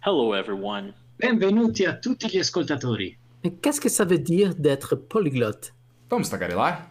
[0.00, 0.94] Hello everyone.
[1.16, 3.16] Benvenuti a tutti gli ascoltatori.
[3.42, 5.74] Mais qu'est-ce que ça veut dire d'être polyglotte
[6.10, 6.88] Vamos tagarelar?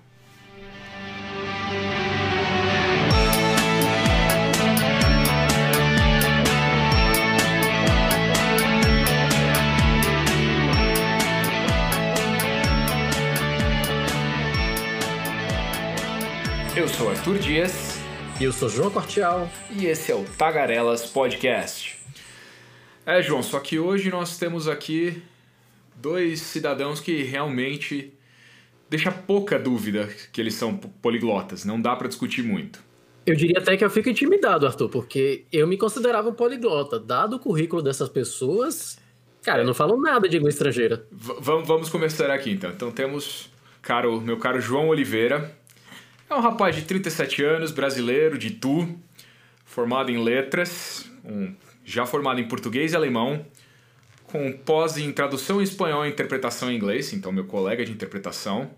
[16.76, 17.98] Eu sou Arthur Dias
[18.40, 19.50] E eu sou João Cortial.
[19.72, 21.97] e esse é o Tagarelas Podcast.
[23.08, 25.24] É, João, só que hoje nós temos aqui
[25.96, 28.14] dois cidadãos que realmente
[28.90, 32.86] deixa pouca dúvida que eles são po- poliglotas, não dá pra discutir muito.
[33.26, 37.00] Eu diria até que eu fico intimidado, Arthur, porque eu me considerava um poliglota.
[37.00, 38.98] Dado o currículo dessas pessoas,
[39.42, 41.06] cara, eu não falo nada de língua estrangeira.
[41.12, 42.70] V- vamos- vamos começar aqui então.
[42.72, 43.50] Então temos
[43.82, 45.58] caro, meu caro João Oliveira.
[46.30, 48.88] É um rapaz de 37 anos, brasileiro, de Tu,
[49.66, 51.54] formado em letras, um-
[51.88, 53.46] já formado em português e alemão,
[54.26, 58.70] com pós em tradução em espanhol e interpretação em inglês, então meu colega de interpretação.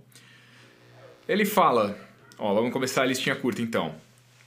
[1.27, 1.97] Ele fala,
[2.37, 3.95] ó, vamos começar a listinha curta então.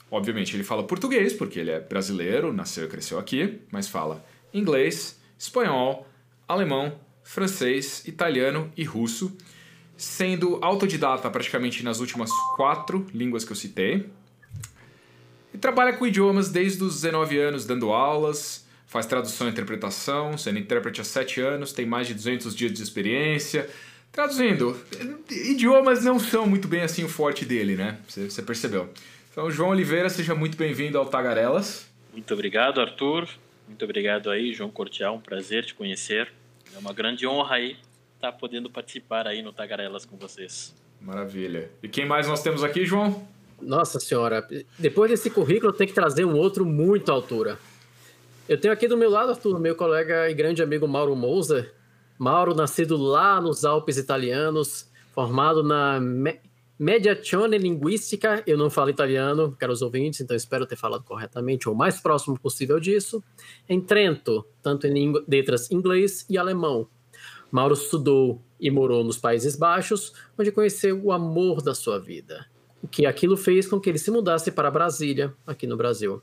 [0.08, 4.24] Obviamente ele fala português, porque ele é brasileiro, nasceu e cresceu aqui, mas fala
[4.55, 6.06] inglês, espanhol,
[6.46, 9.36] alemão, francês, italiano e russo,
[9.96, 14.08] sendo autodidata praticamente nas últimas quatro línguas que eu citei.
[15.53, 20.58] E trabalha com idiomas desde os 19 anos, dando aulas, faz tradução e interpretação, sendo
[20.58, 23.69] intérprete há 7 anos, tem mais de 200 dias de experiência.
[24.11, 24.78] Traduzindo,
[25.30, 27.98] idiomas não são muito bem assim o forte dele, né?
[28.06, 28.91] Você percebeu.
[29.30, 31.91] Então, João Oliveira, seja muito bem-vindo ao Tagarelas.
[32.12, 33.27] Muito obrigado, Arthur.
[33.67, 35.17] Muito obrigado aí, João Cortial.
[35.17, 36.30] Um prazer te conhecer.
[36.75, 37.78] É uma grande honra aí
[38.17, 40.75] estar podendo participar aí no Tagarelas com vocês.
[41.00, 41.70] Maravilha.
[41.83, 43.27] E quem mais nós temos aqui, João?
[43.62, 44.46] Nossa senhora,
[44.78, 47.58] depois desse currículo tenho que trazer um outro muito à altura.
[48.48, 51.72] Eu tenho aqui do meu lado, Arthur, meu colega e grande amigo Mauro Moser.
[52.18, 56.40] Mauro, nascido lá nos Alpes italianos, formado na Me
[56.78, 58.42] Mediazione Linguistica.
[58.45, 62.39] Eu não falo italiano, caros ouvintes, então espero ter falado corretamente, ou o mais próximo
[62.39, 63.23] possível disso.
[63.68, 66.89] Em Trento, tanto em letras inglês e alemão.
[67.52, 72.52] Mauro estudou e morou nos Países Baixos, onde conheceu o amor da sua vida
[72.90, 76.20] que aquilo fez com que ele se mudasse para Brasília, aqui no Brasil.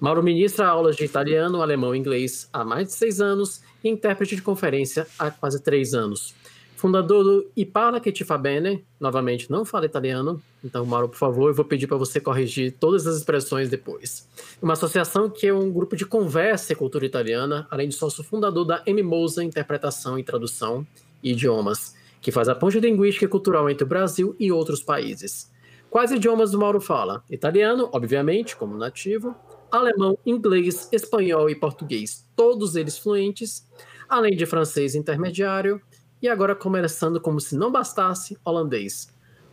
[0.00, 4.36] Mauro ministra aulas de italiano, alemão e inglês há mais de seis anos e intérprete
[4.36, 6.34] de conferência há quase três anos.
[6.76, 11.16] Fundador do I Parla Che Ti Fa Bene, novamente não fala italiano, então Mauro, por
[11.16, 14.28] favor, eu vou pedir para você corrigir todas as expressões depois.
[14.60, 18.66] Uma associação que é um grupo de conversa e cultura italiana, além de sócio fundador
[18.66, 20.86] da M-Mosa Interpretação e Tradução
[21.22, 25.50] e Idiomas, que faz a ponte linguística e cultural entre o Brasil e outros países.
[25.94, 27.22] Quais idiomas o Mauro fala?
[27.30, 29.32] Italiano, obviamente, como nativo,
[29.70, 33.64] alemão, inglês, espanhol e português, todos eles fluentes,
[34.08, 35.80] além de francês intermediário,
[36.20, 39.08] e agora começando como se não bastasse, holandês.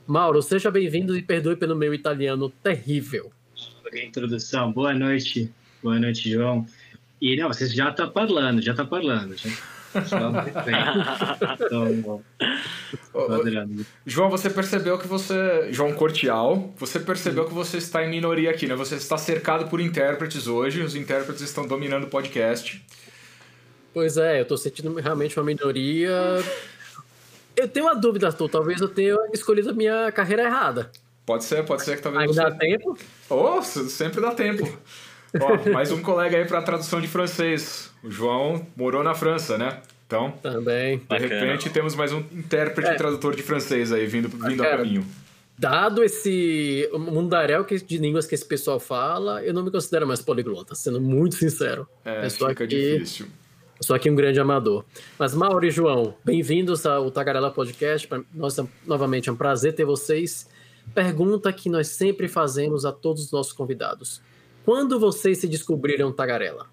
[0.08, 3.32] Mauro, seja bem-vindo e perdoe pelo meu italiano terrível.
[3.86, 4.74] Ok, introdução.
[4.74, 5.54] Boa noite.
[5.84, 6.66] Boa noite, João.
[7.22, 9.38] E não, você já está falando, já está falando.
[9.38, 9.48] Já,
[11.54, 12.22] Então.
[14.06, 15.72] João, você percebeu que você.
[15.72, 18.76] João Cortial, você percebeu que você está em minoria aqui, né?
[18.76, 22.84] Você está cercado por intérpretes hoje, os intérpretes estão dominando o podcast.
[23.94, 26.12] Pois é, eu tô sentindo realmente uma minoria.
[27.56, 28.50] Eu tenho uma dúvida, Arthur.
[28.50, 30.90] Talvez eu tenha escolhido a minha carreira errada.
[31.26, 32.58] Pode ser, pode ser que talvez Ainda dá você.
[32.58, 32.98] tempo?
[33.30, 34.66] Oh, sempre dá tempo.
[35.40, 37.91] Ó, mais um colega aí para tradução de francês.
[38.04, 39.82] O João morou na França, né?
[40.08, 40.98] Então, Também.
[40.98, 41.28] de Bacana.
[41.46, 42.94] repente, temos mais um intérprete É.
[42.94, 45.06] e tradutor de francês aí vindo, vindo a Cara, caminho.
[45.58, 50.20] Dado esse mundaréu que- de línguas que esse pessoal fala, eu não me considero mais
[50.22, 51.88] poliglota, sendo muito sincero.
[52.04, 53.28] É, eu sou fica aqui, difícil.
[53.80, 54.84] eu sou aqui um grande amador.
[55.20, 58.08] Mas Mauro e João, bem-vindos ao Tagarela Podcast.
[58.08, 60.50] Pra nós, novamente, é um prazer ter vocês.
[60.96, 64.20] Pergunta que nós sempre fazemos a todos os nossos convidados.
[64.66, 66.66] Quando vocês se descobriram tagarela?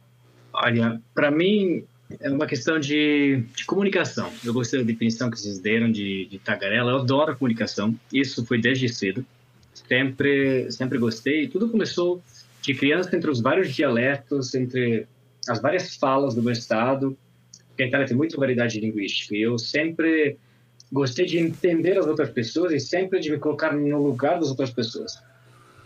[0.63, 1.85] Olha, para mim
[2.21, 4.31] é uma questão de, de comunicação.
[4.45, 6.93] Eu gostei da definição que vocês deram de, de tagarela.
[6.93, 7.95] Eu adoro a comunicação.
[8.13, 9.25] Isso foi desde cedo.
[9.73, 11.47] Sempre, sempre gostei.
[11.49, 12.21] Tudo começou
[12.61, 15.07] de criança entre os vários dialetos, entre
[15.49, 17.17] as várias falas do meu estado.
[17.79, 19.37] Itália tem muita variedade linguística.
[19.37, 20.37] E eu sempre
[20.91, 24.71] gostei de entender as outras pessoas e sempre de me colocar no lugar das outras
[24.71, 25.23] pessoas.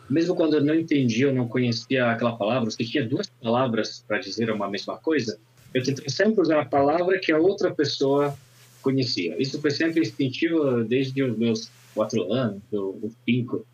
[0.09, 4.19] Mesmo quando eu não entendia, eu não conhecia aquela palavra, se tinha duas palavras para
[4.19, 5.39] dizer uma mesma coisa,
[5.75, 8.37] eu tentei sempre usar a palavra que a outra pessoa
[8.83, 9.41] conhecia.
[9.41, 13.67] Isso foi sempre instintivo desde os meus quatro anos, os cinco.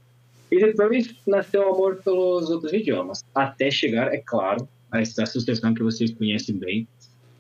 [0.50, 5.75] E depois nasceu o amor pelos outros idiomas, até chegar, é claro, a, a sucessão
[5.75, 6.88] que vocês conhecem bem,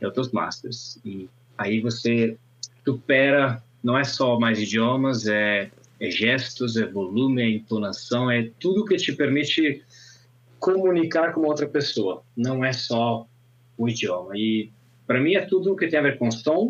[0.00, 0.98] é o Toastmasters.
[1.04, 2.36] E aí você
[2.84, 5.70] supera, não é só mais idiomas, é,
[6.00, 9.82] é gestos, é volume, é entonação, é tudo que te permite
[10.58, 12.22] comunicar com outra pessoa.
[12.36, 13.26] Não é só
[13.76, 14.36] o idioma.
[14.36, 14.70] E
[15.06, 16.68] para mim é tudo que tem a ver com som,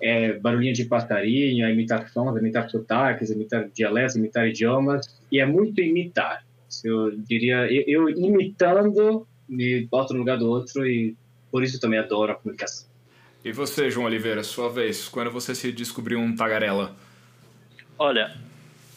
[0.00, 4.48] é barulhinho de passarinho, é imitar sons, é imitar sotaques, é imitar dialetos, é imitar
[4.48, 6.44] idiomas, e é muito imitar.
[6.84, 11.16] Eu diria, eu, eu imitando, me boto no lugar do outro e
[11.50, 12.88] por isso também adoro a comunicação.
[13.44, 16.94] E você, João Oliveira, sua vez, quando você se descobriu um tagarela?
[17.98, 18.34] Olha,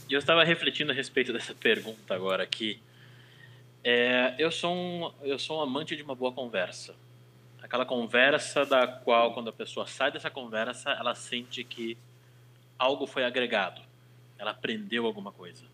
[0.10, 2.80] eu estava refletindo a respeito dessa pergunta agora aqui.
[3.84, 6.96] É, eu, sou um, eu sou um amante de uma boa conversa.
[7.62, 11.98] Aquela conversa da qual, quando a pessoa sai dessa conversa, ela sente que
[12.80, 13.82] algo foi agregado.
[14.38, 15.66] Ela aprendeu alguma coisa.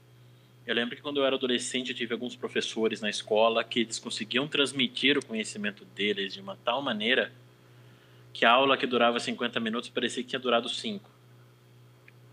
[0.66, 4.00] Eu lembro que quando eu era adolescente, eu tive alguns professores na escola que eles
[4.00, 7.32] conseguiam transmitir o conhecimento deles de uma tal maneira
[8.34, 11.10] que a aula que durava 50 minutos parecia que tinha durado 5.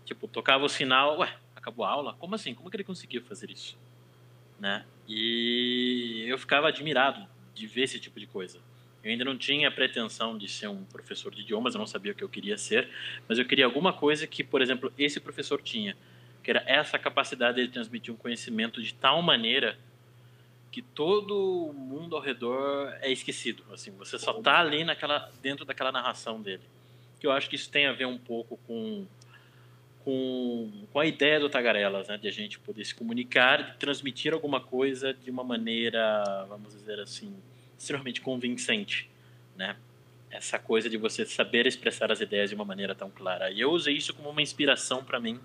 [0.05, 2.13] Tipo, tocava o sinal, ué, acabou a aula?
[2.13, 2.53] Como assim?
[2.53, 3.77] Como que ele conseguiu fazer isso?
[4.59, 4.85] Né?
[5.07, 8.59] E eu ficava admirado de ver esse tipo de coisa.
[9.03, 12.15] Eu ainda não tinha pretensão de ser um professor de idiomas, eu não sabia o
[12.15, 12.89] que eu queria ser,
[13.27, 15.95] mas eu queria alguma coisa que, por exemplo, esse professor tinha
[16.47, 19.77] que era essa capacidade de transmitir um conhecimento de tal maneira
[20.71, 23.65] que todo mundo ao redor é esquecido.
[23.69, 26.63] Assim, você só está ali naquela, dentro daquela narração dele.
[27.19, 29.05] Que eu acho que isso tem a ver um pouco com
[30.07, 34.33] com, com a ideia do Tagarelas, né, de a gente poder se comunicar, de transmitir
[34.33, 37.35] alguma coisa de uma maneira, vamos dizer assim,
[37.77, 39.09] extremamente convincente,
[39.53, 39.75] né?
[40.31, 43.51] Essa coisa de você saber expressar as ideias de uma maneira tão clara.
[43.51, 45.41] E eu usei isso como uma inspiração para mim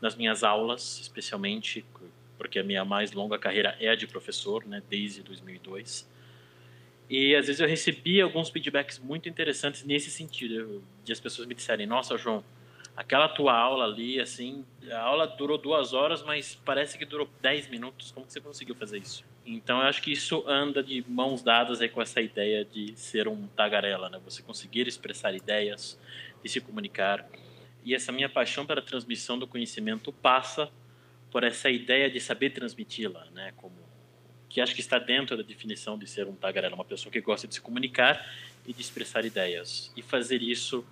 [0.00, 1.84] nas minhas aulas, especialmente
[2.38, 6.10] porque a minha mais longa carreira é a de professor, né, desde 2002.
[7.10, 11.54] E às vezes eu recebi alguns feedbacks muito interessantes nesse sentido, de as pessoas me
[11.54, 12.42] disserem: Nossa, João,
[12.96, 17.68] aquela tua aula ali, assim, a aula durou duas horas, mas parece que durou dez
[17.68, 18.12] minutos.
[18.12, 19.24] Como que você conseguiu fazer isso?
[19.44, 23.28] Então eu acho que isso anda de mãos dadas aí com essa ideia de ser
[23.28, 24.20] um tagarela, né?
[24.24, 25.98] Você conseguir expressar ideias,
[26.42, 27.26] de se comunicar.
[27.84, 30.70] E essa minha paixão pela transmissão do conhecimento passa
[31.30, 33.52] por essa ideia de saber transmiti-la, né?
[33.56, 33.74] Como
[34.48, 37.48] que acho que está dentro da definição de ser um tagarela, uma pessoa que gosta
[37.48, 38.24] de se comunicar
[38.64, 40.86] e de expressar ideias e fazer isso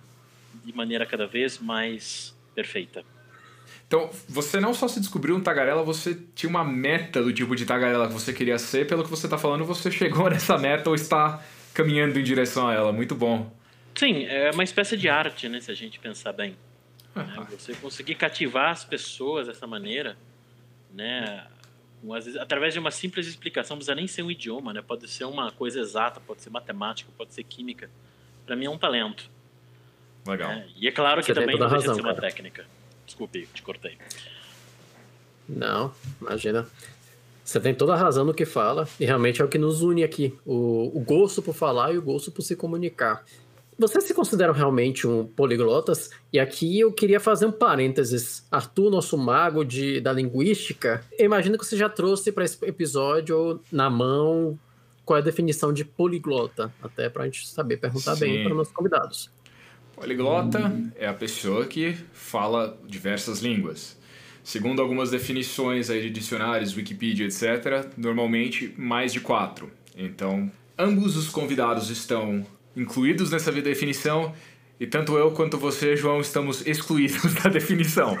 [0.63, 3.03] de maneira cada vez mais perfeita.
[3.87, 7.65] Então, você não só se descobriu um tagarela, você tinha uma meta do tipo de
[7.65, 8.87] tagarela que você queria ser.
[8.87, 12.73] Pelo que você está falando, você chegou nessa meta ou está caminhando em direção a
[12.73, 12.91] ela.
[12.91, 13.51] Muito bom.
[13.93, 15.61] Sim, é uma espécie de arte, né?
[15.61, 16.55] Se a gente pensar bem.
[17.15, 17.47] Né?
[17.51, 20.17] Você conseguir cativar as pessoas dessa maneira,
[20.91, 21.45] né?
[22.03, 24.81] Vezes, através de uma simples explicação, não precisa nem ser um idioma, né?
[24.81, 27.89] Pode ser uma coisa exata, pode ser matemática, pode ser química.
[28.45, 29.29] Para mim é um talento.
[30.25, 30.49] Legal.
[30.49, 30.67] Né?
[30.75, 32.27] E é claro que Você também não deixa de ser uma cara.
[32.27, 32.65] técnica.
[33.05, 33.97] Desculpe, te cortei.
[35.47, 36.67] Não, imagina.
[37.43, 40.03] Você tem toda a razão no que fala, e realmente é o que nos une
[40.03, 43.23] aqui: o, o gosto por falar e o gosto por se comunicar.
[43.77, 46.11] Vocês se consideram realmente um poliglotas?
[46.31, 48.45] E aqui eu queria fazer um parênteses.
[48.51, 53.59] Arthur, nosso mago de, da linguística, eu imagino que você já trouxe para esse episódio
[53.71, 54.57] na mão
[55.03, 58.21] qual é a definição de poliglota, até para a gente saber perguntar Sim.
[58.21, 59.31] bem para os nossos convidados.
[59.95, 63.97] Poliglota é a pessoa que fala diversas línguas.
[64.43, 69.71] Segundo algumas definições aí de dicionários, Wikipedia, etc., normalmente mais de quatro.
[69.95, 72.45] Então, ambos os convidados estão
[72.75, 74.33] incluídos nessa definição
[74.79, 78.17] e tanto eu quanto você, João, estamos excluídos da definição.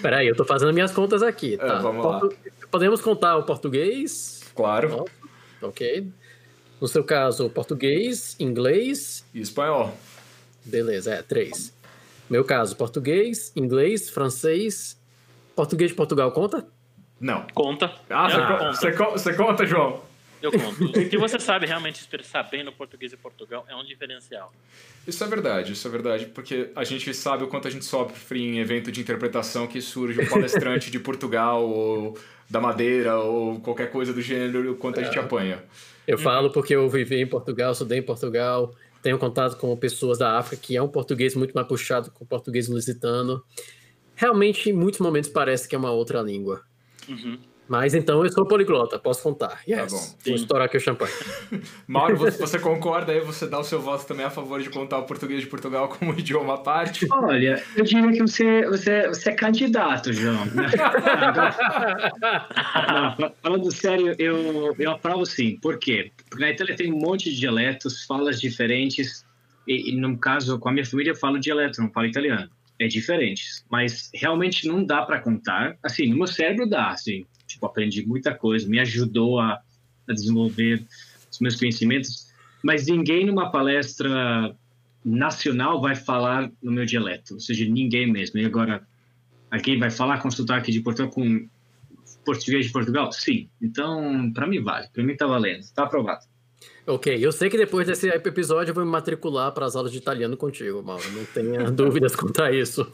[0.00, 1.78] Peraí, eu tô fazendo minhas contas aqui, é, tá?
[1.78, 2.20] É, vamos lá.
[2.70, 4.42] Podemos contar o português?
[4.54, 5.04] Claro.
[5.60, 6.08] Ok.
[6.80, 9.24] No seu caso, português, inglês...
[9.32, 9.96] E espanhol.
[10.64, 11.72] Beleza, é, três.
[12.28, 15.00] Meu caso, português, inglês, francês...
[15.54, 16.66] Português de Portugal conta?
[17.20, 17.46] Não.
[17.54, 17.92] Conta.
[18.08, 18.72] Ah, você, conta.
[18.72, 20.02] Você, conta, você conta, João?
[20.42, 20.84] Eu conto.
[20.84, 24.52] o que você sabe realmente expressar bem no português e Portugal é um diferencial.
[25.06, 28.42] Isso é verdade, isso é verdade, porque a gente sabe o quanto a gente sofre
[28.42, 32.18] em evento de interpretação que surge um palestrante de Portugal ou
[32.50, 35.20] da Madeira ou qualquer coisa do gênero, o quanto a gente é.
[35.20, 35.62] apanha.
[36.08, 40.38] Eu falo porque eu vivi em Portugal, estudei em Portugal, tenho contato com pessoas da
[40.38, 43.42] África que é um português muito mais puxado com o português lusitano.
[44.14, 46.62] Realmente, em muitos momentos, parece que é uma outra língua.
[47.08, 47.38] Uhum.
[47.72, 49.62] Mas então eu sou poliglota, posso contar.
[49.66, 49.78] Yes.
[49.78, 50.02] Tá bom.
[50.26, 51.10] Vou estourar aqui o champanhe.
[51.88, 53.20] Mauro, você, você concorda aí?
[53.20, 56.12] Você dá o seu voto também a favor de contar o português de Portugal como
[56.20, 57.06] idioma à parte?
[57.10, 60.44] Olha, eu diria que você, você, você é candidato, João.
[62.92, 65.56] Não, fa- falando sério, eu, eu aprovo sim.
[65.62, 66.12] Por quê?
[66.28, 69.24] Porque na Itália tem um monte de dialetos, falas diferentes.
[69.66, 72.50] E, e no caso, com a minha família, eu falo dialeto, não falo italiano.
[72.78, 73.44] É diferente.
[73.70, 75.76] Mas realmente não dá para contar.
[75.82, 77.24] Assim, no meu cérebro dá, assim.
[77.52, 79.60] Tipo, aprendi muita coisa, me ajudou a,
[80.08, 80.84] a desenvolver
[81.30, 82.30] os meus conhecimentos.
[82.62, 84.54] Mas ninguém numa palestra
[85.04, 88.38] nacional vai falar no meu dialeto, ou seja, ninguém mesmo.
[88.38, 88.86] E agora,
[89.50, 91.48] alguém vai falar com sotaque de Portugal, com
[92.24, 93.10] português de Portugal?
[93.12, 93.48] Sim.
[93.60, 94.88] Então, para mim vale.
[94.92, 95.64] Para mim tá valendo.
[95.74, 96.24] Tá aprovado.
[96.86, 99.98] Ok, eu sei que depois desse episódio eu vou me matricular para as aulas de
[99.98, 101.04] italiano contigo, Mauro.
[101.12, 102.90] Não tenha dúvidas quanto a isso.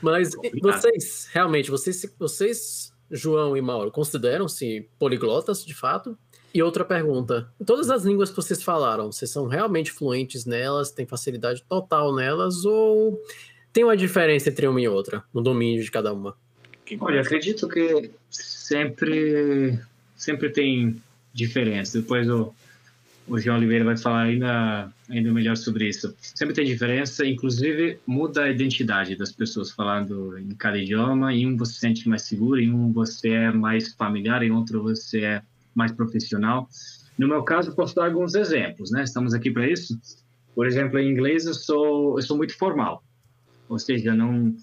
[0.00, 0.60] Mas Obrigado.
[0.60, 6.16] vocês, realmente, vocês, vocês, João e Mauro, consideram-se poliglotas de fato?
[6.54, 11.06] E outra pergunta: todas as línguas que vocês falaram, vocês são realmente fluentes nelas, têm
[11.06, 13.22] facilidade total nelas, ou
[13.72, 16.36] tem uma diferença entre uma e outra no domínio de cada uma?
[17.00, 19.78] Olha, eu acredito que sempre,
[20.16, 21.00] sempre tem
[21.32, 22.00] diferença.
[22.00, 22.54] Depois o,
[23.28, 26.14] o João Oliveira vai falar ainda, ainda melhor sobre isso.
[26.20, 31.32] Sempre tem diferença, inclusive muda a identidade das pessoas falando em cada idioma.
[31.32, 34.82] Em um você se sente mais seguro, em um você é mais familiar, em outro
[34.82, 35.42] você é
[35.74, 36.68] mais profissional.
[37.16, 39.04] No meu caso, posso dar alguns exemplos, né?
[39.04, 39.98] Estamos aqui para isso.
[40.54, 43.02] Por exemplo, em inglês eu sou eu sou muito formal,
[43.68, 44.54] ou seja, não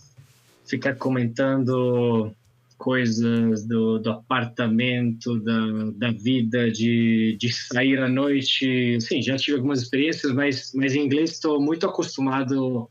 [0.68, 2.32] ficar comentando
[2.80, 9.00] coisas do, do apartamento, da, da vida, de, de sair à noite.
[9.02, 12.90] Sim, já tive algumas experiências, mas, mas em inglês estou muito acostumado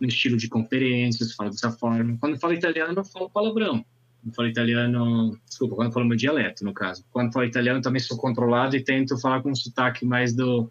[0.00, 2.16] no estilo de conferências, falo dessa forma.
[2.20, 3.84] Quando falo italiano, eu falo palavrão.
[4.22, 7.04] Quando falo italiano, desculpa, quando falo meu dialeto, no caso.
[7.10, 10.70] Quando falo italiano, também sou controlado e tento falar com um sotaque mais do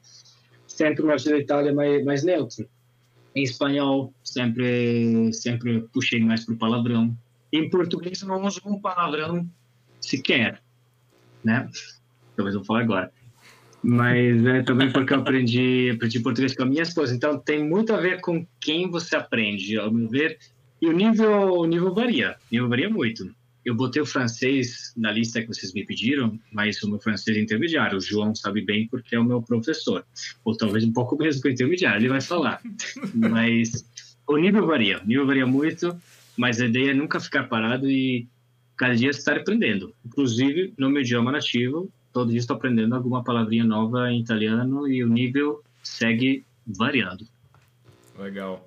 [0.66, 2.66] centro-norte da Itália, mais, mais neutro.
[3.36, 7.16] Em espanhol, sempre, sempre puxei mais para o palavrão.
[7.54, 9.48] Em português, eu não uso um palavrão
[10.02, 10.60] sequer,
[11.44, 11.70] né?
[12.36, 13.12] Talvez eu vou falar agora.
[13.84, 17.14] Mas é também porque eu aprendi, aprendi português com a minha esposa.
[17.14, 20.40] Então, tem muito a ver com quem você aprende, ao meu ver.
[20.82, 22.38] E o nível, o nível varia.
[22.50, 23.32] O nível varia muito.
[23.64, 27.40] Eu botei o francês na lista que vocês me pediram, mas o meu francês é
[27.40, 28.00] intermediário.
[28.00, 30.04] O João sabe bem porque é o meu professor.
[30.44, 32.62] Ou talvez um pouco menos que o intermediário, ele vai falar.
[33.14, 33.86] mas
[34.26, 35.02] o nível varia.
[35.04, 35.96] O nível varia muito,
[36.38, 38.28] mas a ideia é nunca ficar parado e
[38.76, 39.94] cada dia estar aprendendo.
[40.06, 45.04] Inclusive, no meu idioma nativo, todo dia estou aprendendo alguma palavrinha nova em italiano e
[45.04, 47.26] o nível segue variando.
[48.18, 48.66] Legal.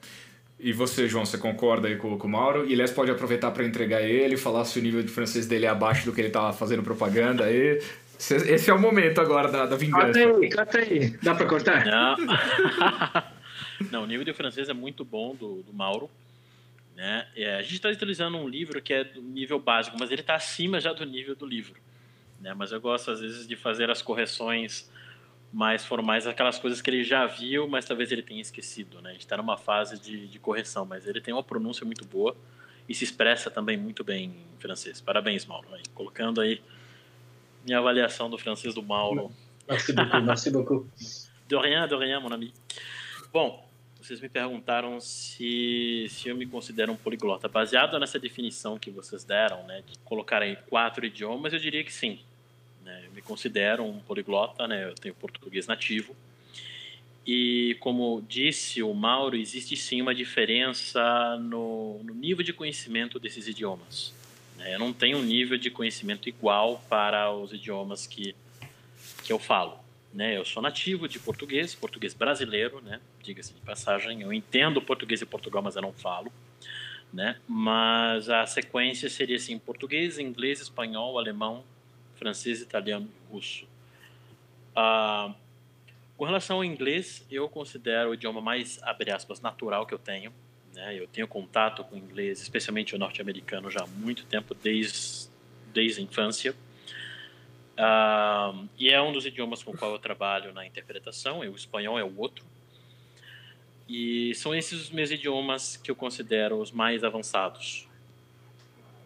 [0.59, 2.67] E você, João, você concorda aí com, com o Mauro?
[2.67, 5.69] E aliás, pode aproveitar para entregar ele, falar se o nível de francês dele é
[5.69, 7.81] abaixo do que ele tá fazendo propaganda aí.
[8.19, 10.19] Esse é o momento agora da, da Corta vingança.
[10.19, 11.11] aí, corta aí.
[11.23, 11.85] Dá para cortar?
[11.85, 12.17] Não.
[13.93, 16.09] Não, o nível de francês é muito bom do, do Mauro.
[16.97, 17.29] Né?
[17.37, 20.35] É, a gente está utilizando um livro que é do nível básico, mas ele está
[20.35, 21.79] acima já do nível do livro.
[22.41, 22.55] Né?
[22.55, 24.91] Mas eu gosto, às vezes, de fazer as correções
[25.53, 29.03] mais formais, aquelas coisas que ele já viu, mas talvez ele tenha esquecido.
[29.03, 29.11] Né?
[29.11, 32.35] A gente está numa fase de, de correção, mas ele tem uma pronúncia muito boa
[32.89, 34.99] e se expressa também muito bem em francês.
[34.99, 35.69] Parabéns, Mauro.
[35.75, 36.63] Aí, colocando aí
[37.63, 39.31] minha avaliação do francês do Mauro.
[39.69, 40.87] Merci beaucoup, merci beaucoup.
[41.47, 42.55] De rien, de rien, mon ami.
[43.33, 43.66] Bom,
[44.07, 47.49] vocês me perguntaram se, se eu me considero um poliglota.
[47.49, 52.21] Baseado nessa definição que vocês deram, né, de colocar quatro idiomas, eu diria que sim.
[52.85, 56.15] Né, eu me considero um poliglota, né, eu tenho português nativo.
[57.27, 63.49] E como disse o Mauro, existe sim uma diferença no, no nível de conhecimento desses
[63.49, 64.15] idiomas.
[64.57, 64.77] né.
[64.77, 68.37] Eu não tenho um nível de conhecimento igual para os idiomas que,
[69.25, 69.85] que eu falo
[70.17, 70.35] né?
[70.35, 73.01] Eu sou nativo de português, português brasileiro, né?
[73.23, 76.33] Diga-se de passagem, eu entendo português de Portugal, mas eu não falo,
[77.13, 77.39] né?
[77.47, 81.63] Mas a sequência seria assim: português, inglês, espanhol, alemão,
[82.15, 83.69] francês, italiano russo.
[84.75, 85.35] Ah,
[86.17, 90.33] com relação ao inglês, eu considero o idioma mais, abre aspas, natural que eu tenho.
[90.75, 90.99] Né?
[90.99, 95.29] Eu tenho contato com o inglês, especialmente o norte-americano, já há muito tempo, desde,
[95.75, 96.55] desde a infância.
[97.77, 101.55] Uh, e é um dos idiomas com o qual eu trabalho na interpretação, e o
[101.55, 102.45] espanhol é o outro.
[103.89, 107.87] E são esses os meus idiomas que eu considero os mais avançados.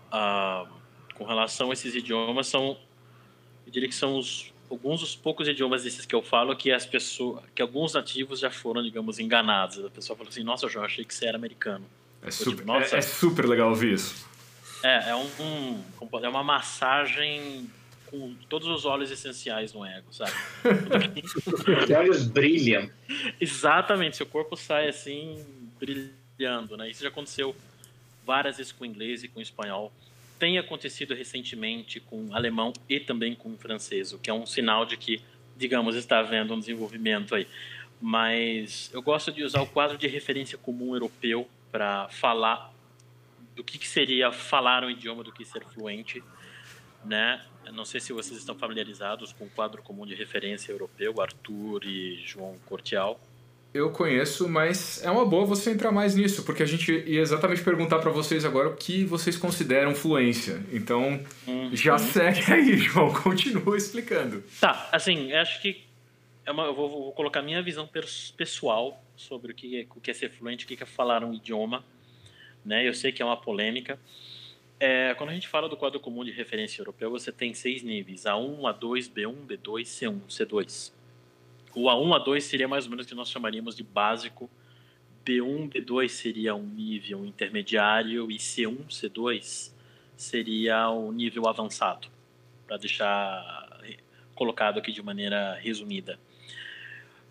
[0.09, 0.69] Uh,
[1.15, 2.79] com relação a esses idiomas, são,
[3.67, 6.87] eu diria que são os, alguns dos poucos idiomas desses que eu falo que as
[6.87, 9.85] pessoas, que alguns nativos já foram, digamos, enganados.
[9.85, 11.85] A pessoa falou assim: Nossa, já achei que você era americano.
[12.23, 12.97] É digo, super, nossa.
[12.97, 14.27] é, é super legal ouvir isso.
[14.83, 15.85] É, é um, um,
[16.23, 17.69] é uma massagem
[18.11, 20.33] com todos os óleos essenciais no ego, sabe?
[21.85, 22.91] os olhos brilham.
[23.41, 25.45] Exatamente, seu corpo sai assim
[25.79, 26.91] brilhando, né?
[26.91, 27.55] Isso já aconteceu
[28.27, 29.93] várias vezes com inglês e com espanhol.
[30.39, 34.47] Tem acontecido recentemente com o alemão e também com o francês, o que é um
[34.47, 35.23] sinal de que,
[35.57, 37.47] digamos, está havendo um desenvolvimento aí.
[38.01, 42.73] Mas eu gosto de usar o quadro de referência comum europeu para falar
[43.55, 46.23] do que, que seria falar um idioma do que ser fluente,
[47.05, 47.43] né?
[47.65, 51.85] Eu não sei se vocês estão familiarizados com o quadro comum de referência europeu, Arthur
[51.85, 53.21] e João Cortial.
[53.73, 57.63] Eu conheço, mas é uma boa você entrar mais nisso, porque a gente ia exatamente
[57.63, 60.61] perguntar para vocês agora o que vocês consideram fluência.
[60.73, 61.71] Então, uhum.
[61.73, 64.43] já segue aí, João, continua explicando.
[64.61, 65.85] Tá, assim, acho que
[66.45, 67.89] é uma, eu vou, vou colocar minha visão
[68.37, 71.33] pessoal sobre o que é, o que é ser fluente, o que é falar um
[71.33, 71.85] idioma.
[72.65, 72.89] Né?
[72.89, 74.01] Eu sei que é uma polêmica.
[74.83, 78.23] É, quando a gente fala do quadro comum de referência europeu, você tem seis níveis:
[78.23, 80.93] A1, A2, B1, B2, C1, C2.
[81.75, 84.51] O A1, A2 seria mais ou menos o que nós chamaríamos de básico.
[85.23, 89.71] B1, B2 seria um nível intermediário e C1, C2
[90.17, 92.09] seria o nível avançado,
[92.67, 93.81] para deixar
[94.35, 96.19] colocado aqui de maneira resumida.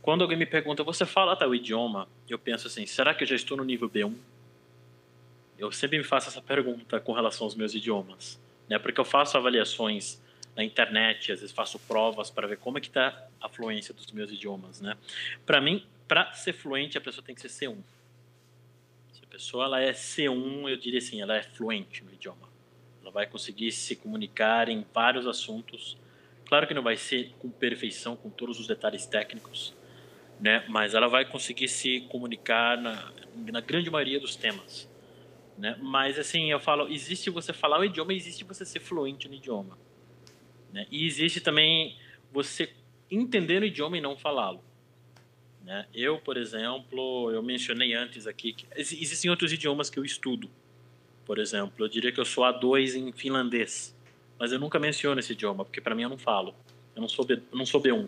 [0.04, 2.08] Quando alguém me pergunta, você fala tal idioma?
[2.30, 4.14] Eu penso assim, será que eu já estou no nível B1?
[5.60, 8.40] Eu sempre me faço essa pergunta com relação aos meus idiomas,
[8.70, 8.80] né?
[8.80, 10.22] Porque eu faço avaliações
[10.56, 14.10] na internet, às vezes faço provas para ver como é que está a fluência dos
[14.14, 14.96] meus idiomas, né?
[15.46, 17.78] Para mim, para ser fluente, a pessoa tem que ser C1.
[19.12, 22.48] Se a pessoa ela é C1, eu diria assim, ela é fluente no idioma.
[23.02, 25.98] Ela vai conseguir se comunicar em vários assuntos.
[26.48, 29.74] Claro que não vai ser com perfeição, com todos os detalhes técnicos,
[30.40, 30.64] né?
[30.70, 33.12] Mas ela vai conseguir se comunicar na,
[33.52, 34.89] na grande maioria dos temas.
[35.60, 35.78] Né?
[35.82, 39.78] Mas assim, eu falo, existe você falar o idioma, existe você ser fluente no idioma.
[40.72, 40.88] Né?
[40.90, 41.98] E existe também
[42.32, 42.74] você
[43.12, 44.64] entender o idioma e não falá-lo.
[45.62, 45.86] Né?
[45.94, 50.50] Eu, por exemplo, eu mencionei antes aqui que existem outros idiomas que eu estudo.
[51.26, 53.94] Por exemplo, eu diria que eu sou A2 em finlandês,
[54.40, 56.56] mas eu nunca menciono esse idioma, porque para mim eu não falo.
[56.96, 58.08] Eu não sou, B, eu não sou B1.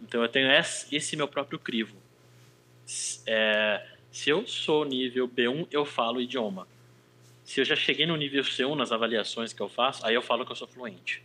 [0.00, 1.96] Então eu tenho esse, meu próprio crivo.
[3.26, 6.66] É, se eu sou nível B1, eu falo idioma.
[7.44, 10.46] Se eu já cheguei no nível C1 nas avaliações que eu faço, aí eu falo
[10.46, 11.22] que eu sou fluente.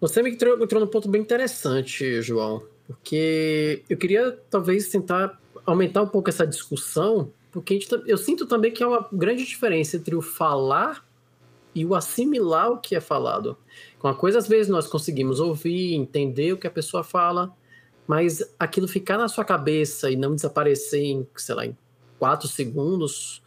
[0.00, 6.00] Você me entrou, entrou num ponto bem interessante, João, porque eu queria talvez tentar aumentar
[6.00, 10.16] um pouco essa discussão, porque gente, eu sinto também que há uma grande diferença entre
[10.16, 11.06] o falar
[11.74, 13.58] e o assimilar o que é falado.
[13.98, 17.54] Com a coisa, às vezes, nós conseguimos ouvir, entender o que a pessoa fala,
[18.06, 21.76] mas aquilo ficar na sua cabeça e não desaparecer em, sei lá, em
[22.22, 23.42] quatro segundos,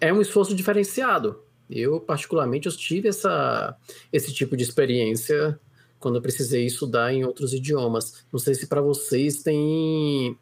[0.00, 1.40] é um esforço diferenciado.
[1.70, 3.78] Eu, particularmente, eu tive essa,
[4.12, 5.56] esse tipo de experiência
[6.00, 8.26] quando eu precisei estudar em outros idiomas.
[8.32, 10.36] Não sei se para vocês tem.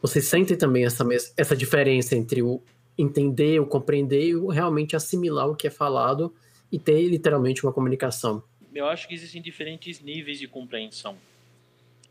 [0.00, 1.04] Vocês sentem também essa,
[1.36, 2.62] essa diferença entre o
[2.96, 6.32] entender, o compreender e o realmente assimilar o que é falado
[6.70, 8.44] e ter literalmente uma comunicação?
[8.72, 11.16] Eu acho que existem diferentes níveis de compreensão.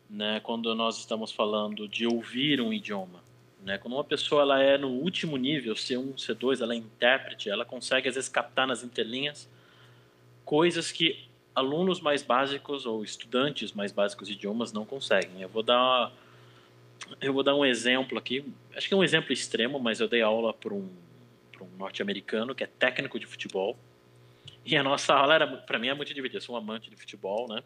[0.09, 3.30] Né, quando nós estamos falando de ouvir um idioma.
[3.63, 3.77] Né?
[3.77, 8.09] Quando uma pessoa ela é no último nível, C1, C2, ela é intérprete, ela consegue
[8.09, 9.49] às vezes captar nas entrelinhas
[10.43, 15.41] coisas que alunos mais básicos ou estudantes mais básicos de idiomas não conseguem.
[15.41, 16.11] Eu vou dar
[17.19, 18.45] eu vou dar um exemplo aqui,
[18.75, 20.89] acho que é um exemplo extremo, mas eu dei aula para um,
[21.59, 23.77] um norte-americano que é técnico de futebol.
[24.65, 26.37] E a nossa aula era, para mim, é muito divertida.
[26.37, 27.63] Eu sou um amante de futebol, né?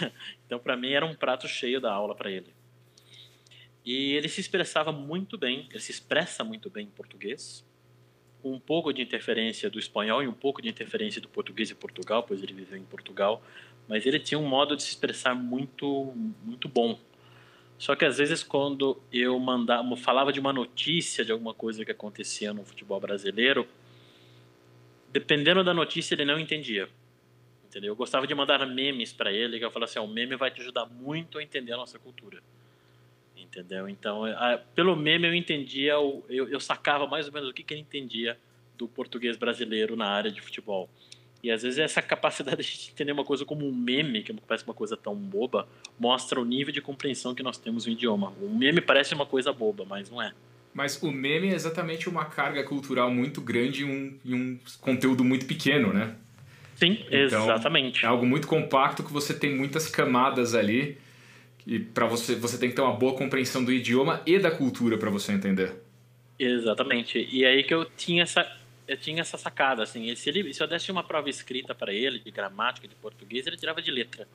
[0.46, 2.52] Então, para mim, era um prato cheio da aula para ele.
[3.84, 7.62] E ele se expressava muito bem, ele se expressa muito bem em português,
[8.42, 12.22] um pouco de interferência do espanhol e um pouco de interferência do português e Portugal,
[12.22, 13.42] pois ele viveu em Portugal,
[13.86, 16.98] mas ele tinha um modo de se expressar muito muito bom.
[17.76, 21.90] Só que às vezes quando eu mandava, falava de uma notícia de alguma coisa que
[21.90, 23.66] acontecia no futebol brasileiro,
[25.12, 26.88] dependendo da notícia ele não entendia.
[27.66, 27.92] Entendeu?
[27.92, 30.60] Eu gostava de mandar memes para ele, que eu falava assim, o meme vai te
[30.60, 32.40] ajudar muito a entender a nossa cultura
[33.54, 33.88] entendeu?
[33.88, 37.74] Então, a, pelo meme eu entendia, eu, eu, sacava mais ou menos o que, que
[37.74, 38.36] ele entendia
[38.76, 40.88] do português brasileiro na área de futebol.
[41.42, 44.74] E às vezes essa capacidade de entender uma coisa como um meme, que parece uma
[44.74, 48.32] coisa tão boba, mostra o nível de compreensão que nós temos no idioma.
[48.40, 50.32] O meme parece uma coisa boba, mas não é.
[50.72, 55.22] Mas o meme é exatamente uma carga cultural muito grande e um, e um conteúdo
[55.22, 56.16] muito pequeno, né?
[56.74, 58.04] Sim, então, exatamente.
[58.04, 60.98] É algo muito compacto que você tem muitas camadas ali
[61.66, 64.98] e para você, você tem que ter uma boa compreensão do idioma e da cultura
[64.98, 65.72] para você entender.
[66.38, 67.28] Exatamente.
[67.30, 68.44] E aí que eu tinha essa
[68.86, 72.18] eu tinha essa sacada, assim, se, ele, se eu desse uma prova escrita para ele,
[72.18, 74.28] de gramática, de português, ele tirava de letra.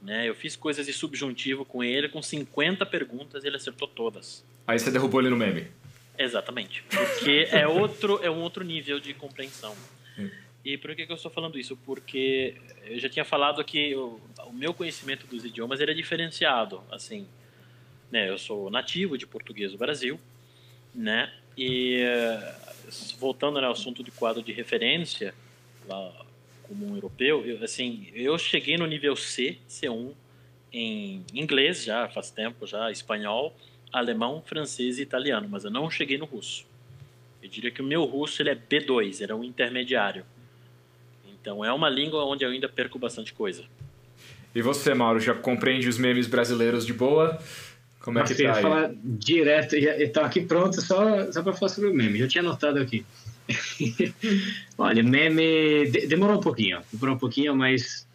[0.00, 0.28] Né?
[0.28, 4.44] Eu fiz coisas de subjuntivo com ele, com 50 perguntas, ele acertou todas.
[4.66, 5.66] Aí você derrubou ele no meme.
[6.16, 6.84] Exatamente.
[6.88, 9.74] Porque é, outro, é um outro nível de compreensão.
[10.66, 11.76] E por que, que eu estou falando isso?
[11.76, 16.82] Porque eu já tinha falado que o, o meu conhecimento dos idiomas era diferenciado.
[16.90, 17.24] Assim,
[18.10, 20.18] né, eu sou nativo de português do Brasil,
[20.92, 21.32] né?
[21.56, 22.00] E
[23.16, 25.32] voltando ao assunto de quadro de referência,
[25.86, 26.12] lá
[26.64, 30.14] como um europeu, eu, assim, eu cheguei no nível C, C1,
[30.72, 33.56] em inglês já faz tempo, já espanhol,
[33.92, 36.66] alemão, francês e italiano, mas eu não cheguei no russo.
[37.40, 40.26] Eu diria que o meu russo ele é B2, era um intermediário.
[41.46, 43.62] Então é uma língua onde eu ainda perco bastante coisa.
[44.52, 47.38] E você, Mauro, já compreende os memes brasileiros de boa?
[48.00, 48.62] Como é que tá aí?
[48.62, 52.80] falar direto, estou aqui pronto só, só para falar sobre o meme, já tinha anotado
[52.80, 53.06] aqui.
[54.76, 58.08] Olha, meme demorou um pouquinho, demorou um pouquinho, mas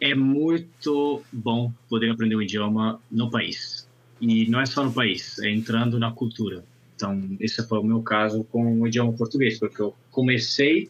[0.00, 3.86] é muito bom poder aprender um idioma no país.
[4.22, 6.64] E não é só no país, é entrando na cultura.
[6.96, 10.88] Então, esse foi o meu caso com o idioma português, porque eu comecei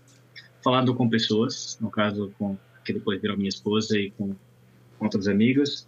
[0.64, 4.34] falando com pessoas, no caso com que depois virou minha esposa e com,
[4.98, 5.86] com outros amigos,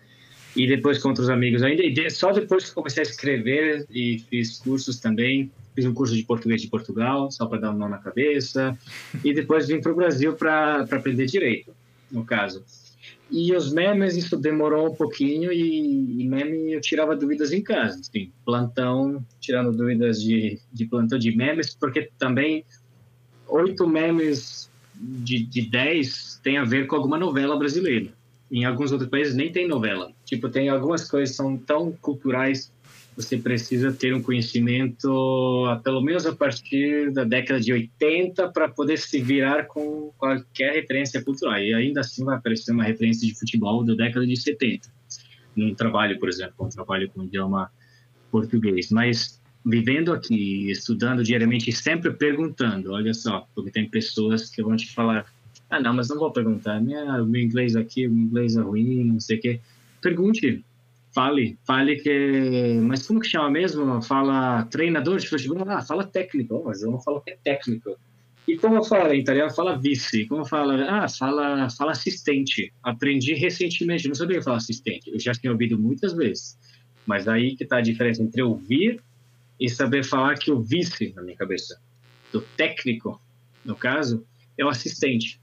[0.54, 1.82] e depois com outros amigos ainda.
[1.82, 5.50] E só depois que comecei a escrever e fiz cursos também.
[5.74, 8.78] Fiz um curso de português de Portugal, só para dar um nó na cabeça.
[9.22, 11.74] E depois vim para o Brasil para aprender direito,
[12.10, 12.64] no caso.
[13.30, 18.00] E os memes, isso demorou um pouquinho e, e meme eu tirava dúvidas em casa.
[18.00, 22.64] Assim, plantão, tirando dúvidas de, de plantão de memes, porque também
[23.48, 28.12] oito memes de, de dez tem a ver com alguma novela brasileira.
[28.50, 30.12] Em alguns outros países nem tem novela.
[30.24, 32.72] Tipo, tem algumas coisas que são tão culturais,
[33.16, 35.08] você precisa ter um conhecimento,
[35.82, 41.22] pelo menos a partir da década de 80, para poder se virar com qualquer referência
[41.22, 41.58] cultural.
[41.58, 44.88] E ainda assim vai aparecer uma referência de futebol da década de 70.
[45.56, 47.72] Num trabalho, por exemplo, um trabalho com idioma
[48.30, 48.90] português.
[48.90, 54.76] Mas vivendo aqui, estudando diariamente e sempre perguntando, olha só, porque tem pessoas que vão
[54.76, 55.26] te falar
[55.68, 56.80] ah, não, mas não vou perguntar.
[56.80, 59.60] Minha, meu inglês aqui, meu inglês é ruim, não sei o quê.
[60.00, 60.64] Pergunte,
[61.12, 62.78] fale, fale que.
[62.82, 64.00] Mas como que chama mesmo?
[64.02, 65.64] Fala treinador de futebol?
[65.68, 66.62] Ah, fala técnico.
[66.64, 67.96] Mas eu não falo que é técnico.
[68.46, 69.50] E como fala em italiano?
[69.50, 70.26] Fala vice.
[70.26, 70.84] Como fala?
[70.88, 72.72] Ah, fala, fala assistente.
[72.80, 75.10] Aprendi recentemente, não sabia falar assistente.
[75.10, 76.56] Eu já tinha ouvido muitas vezes.
[77.04, 79.00] Mas aí que está a diferença entre ouvir
[79.58, 81.80] e saber falar que o vice, na minha cabeça,
[82.32, 83.20] do técnico,
[83.64, 84.26] no caso,
[84.58, 85.40] é o assistente.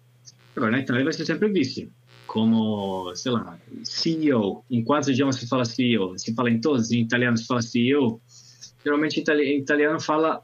[0.55, 1.91] Agora, na Itália vai ser sempre vice.
[2.27, 4.63] Como, sei lá, CEO.
[4.69, 6.17] Em quatro idiomas se fala CEO.
[6.17, 8.21] Se fala em todos, em italiano se fala CEO.
[8.85, 10.41] Geralmente em italiano fala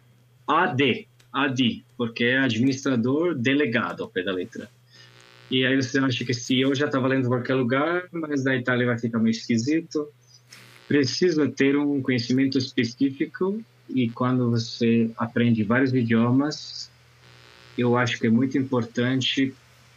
[0.48, 4.70] AD, AD, porque é administrador delegado ao pé da letra.
[5.52, 8.86] E aí você acha que CEO já está valendo em qualquer lugar, mas na Itália
[8.86, 10.08] vai ficar meio esquisito.
[10.90, 13.62] Precisa ter um conhecimento específico
[13.94, 16.90] e quando você aprende vários idiomas,
[17.78, 19.54] eu acho que é muito importante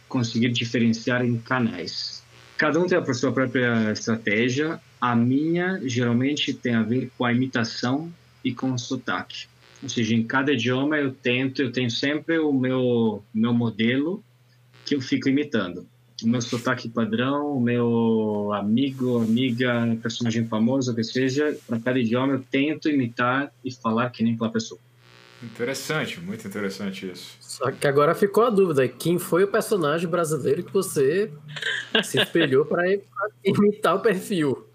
[0.07, 2.23] conseguir diferenciar em canais.
[2.59, 4.79] Cada um tem a sua própria estratégia.
[5.01, 8.13] A minha, geralmente, tem a ver com a imitação
[8.45, 9.47] e com o sotaque.
[9.81, 14.23] Ou seja, em cada idioma eu tento, eu tenho sempre o meu, meu modelo
[14.85, 15.87] que eu fico imitando.
[16.23, 21.99] O meu sotaque padrão, o meu amigo, amiga, personagem famoso, o que seja, para cada
[21.99, 24.79] idioma eu tento imitar e falar que nem aquela pessoa.
[25.43, 27.35] Interessante, muito interessante isso.
[27.41, 31.29] Só que agora ficou a dúvida: quem foi o personagem brasileiro que você
[32.01, 32.83] se espelhou para
[33.43, 34.65] imitar o perfil?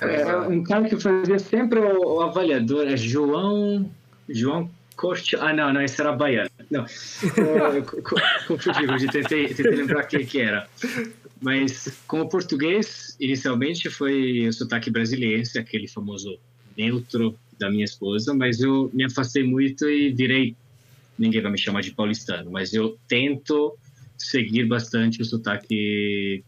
[0.00, 3.90] É, um cara que fazia sempre o, o avaliador é João.
[4.28, 4.70] João
[5.02, 5.34] Corte.
[5.34, 6.48] Ah, não, não, esse era baiano.
[6.70, 6.86] Não.
[8.46, 10.68] Confundi, eu tentei, tentei lembrar quem que era.
[11.40, 16.38] Mas, como português, inicialmente foi o sotaque brasileiro, aquele famoso
[16.78, 20.54] neutro da minha esposa, mas eu me afastei muito e virei.
[21.18, 23.76] Ninguém vai me chamar de paulistano, mas eu tento
[24.16, 26.44] seguir bastante o sotaque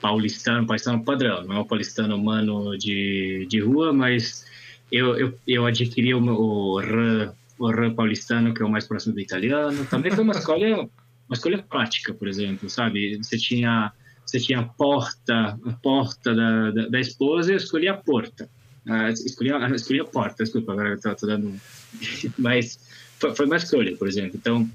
[0.00, 1.44] paulistano, paulistano padrão.
[1.44, 4.42] Não é o paulistano humano de, de rua, mas
[4.90, 9.20] eu, eu, eu adquiri o, o, R, o paulistano, que é o mais próximo do
[9.20, 9.84] italiano.
[9.86, 13.16] Também foi uma escolha, uma escolha prática, por exemplo, sabe?
[13.16, 13.92] Você tinha,
[14.24, 18.48] você tinha a porta, a porta da, da, da esposa e eu escolhi a porta.
[18.86, 21.52] Uh, escolhi, a, escolhi a porta, desculpa, agora eu tô, dando.
[22.38, 22.78] Mas
[23.18, 24.36] foi, foi uma escolha, por exemplo.
[24.36, 24.68] Então,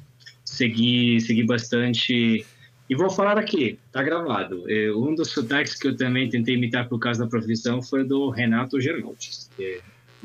[0.44, 2.46] segui, segui bastante.
[2.90, 4.70] E vou falar aqui, tá gravado.
[4.70, 8.30] É, um dos sotaques que eu também tentei imitar por causa da profissão foi do
[8.30, 9.50] Renato Geraldes.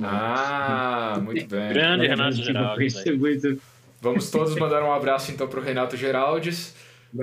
[0.03, 1.69] Ah, muito bem.
[1.69, 3.03] Grande Renato Geraldes.
[4.01, 6.75] Vamos todos mandar um abraço então pro Renato Geraldes.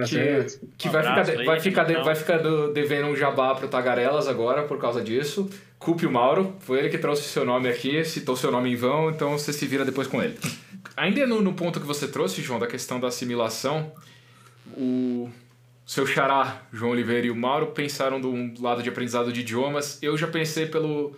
[0.08, 2.40] Que, que vai, ficar, aí, vai, ficar de, vai ficar
[2.74, 5.50] devendo um jabá pro Tagarelas agora por causa disso.
[5.78, 9.10] Culpe o Mauro, foi ele que trouxe seu nome aqui, citou seu nome em vão,
[9.10, 10.40] então você se vira depois com ele.
[10.96, 13.92] Ainda no, no ponto que você trouxe, João, da questão da assimilação,
[14.76, 15.30] o
[15.86, 20.02] seu xará, João Oliveira e o Mauro pensaram do lado de aprendizado de idiomas.
[20.02, 21.14] Eu já pensei pelo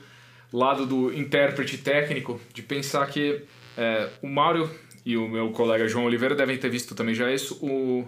[0.52, 3.42] lado do intérprete técnico, de pensar que
[3.78, 4.70] é, o Mauro
[5.06, 8.06] e o meu colega João Oliveira devem ter visto também já isso, o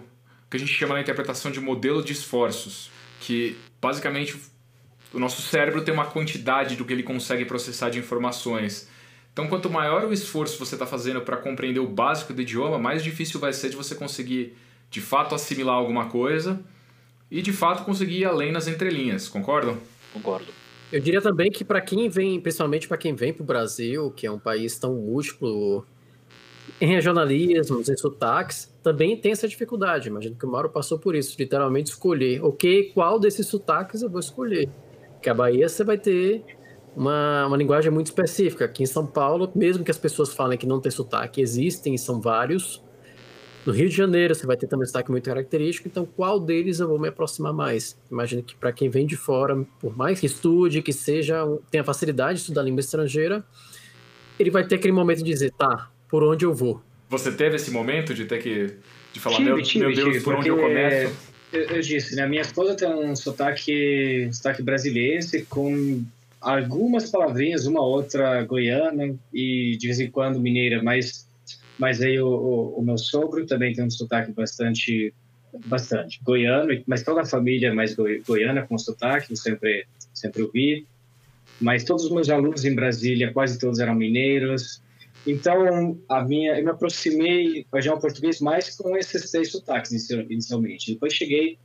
[0.50, 4.36] que a gente chama na interpretação de modelo de esforços, que basicamente
[5.12, 8.88] o nosso cérebro tem uma quantidade do que ele consegue processar de informações.
[9.32, 13.04] Então, quanto maior o esforço você está fazendo para compreender o básico do idioma, mais
[13.04, 14.56] difícil vai ser de você conseguir
[14.90, 16.60] de fato assimilar alguma coisa
[17.30, 19.78] e de fato conseguir ir além nas entrelinhas, concordam?
[20.12, 20.57] Concordo.
[20.90, 24.26] Eu diria também que para quem vem, principalmente para quem vem para o Brasil, que
[24.26, 25.86] é um país tão múltiplo
[26.80, 30.08] em regionalismos, em sotaques, também tem essa dificuldade.
[30.08, 34.20] Imagino que o Mauro passou por isso, literalmente escolher, ok, qual desses sotaques eu vou
[34.20, 34.68] escolher.
[35.12, 36.44] Porque a Bahia você vai ter
[36.96, 38.64] uma, uma linguagem muito específica.
[38.64, 42.20] Aqui em São Paulo, mesmo que as pessoas falem que não tem sotaque, existem, são
[42.20, 42.82] vários.
[43.66, 46.80] No Rio de Janeiro você vai ter também um sotaque muito característico, então qual deles
[46.80, 47.96] eu vou me aproximar mais?
[48.10, 52.34] Imagino que para quem vem de fora, por mais que estude, que seja, tenha facilidade
[52.34, 53.44] de estudar língua estrangeira,
[54.38, 56.80] ele vai ter aquele momento de dizer, tá, por onde eu vou?
[57.10, 58.76] Você teve esse momento de ter que
[59.12, 61.14] de falar, tive, meu, tive, meu Deus, tive, por onde eu começo?
[61.52, 62.26] Eu, eu, disse, né?
[62.26, 66.04] Minha esposa tem um sotaque, sotaque brasileiro com
[66.40, 71.27] algumas palavrinhas, uma outra goiana e de vez em quando mineira, mas
[71.78, 75.14] mas aí o, o, o, meu sogro também tem um sotaque bastante,
[75.66, 77.94] bastante goiano, mas toda a família é mais
[78.26, 80.86] goiana com sotaque, eu sempre, sempre ouvi.
[81.60, 84.82] Mas todos os meus alunos em Brasília, quase todos eram mineiros.
[85.26, 90.92] Então, a minha, eu me aproximei ao português mais com esses três sotaques inicialmente.
[90.92, 91.58] Depois cheguei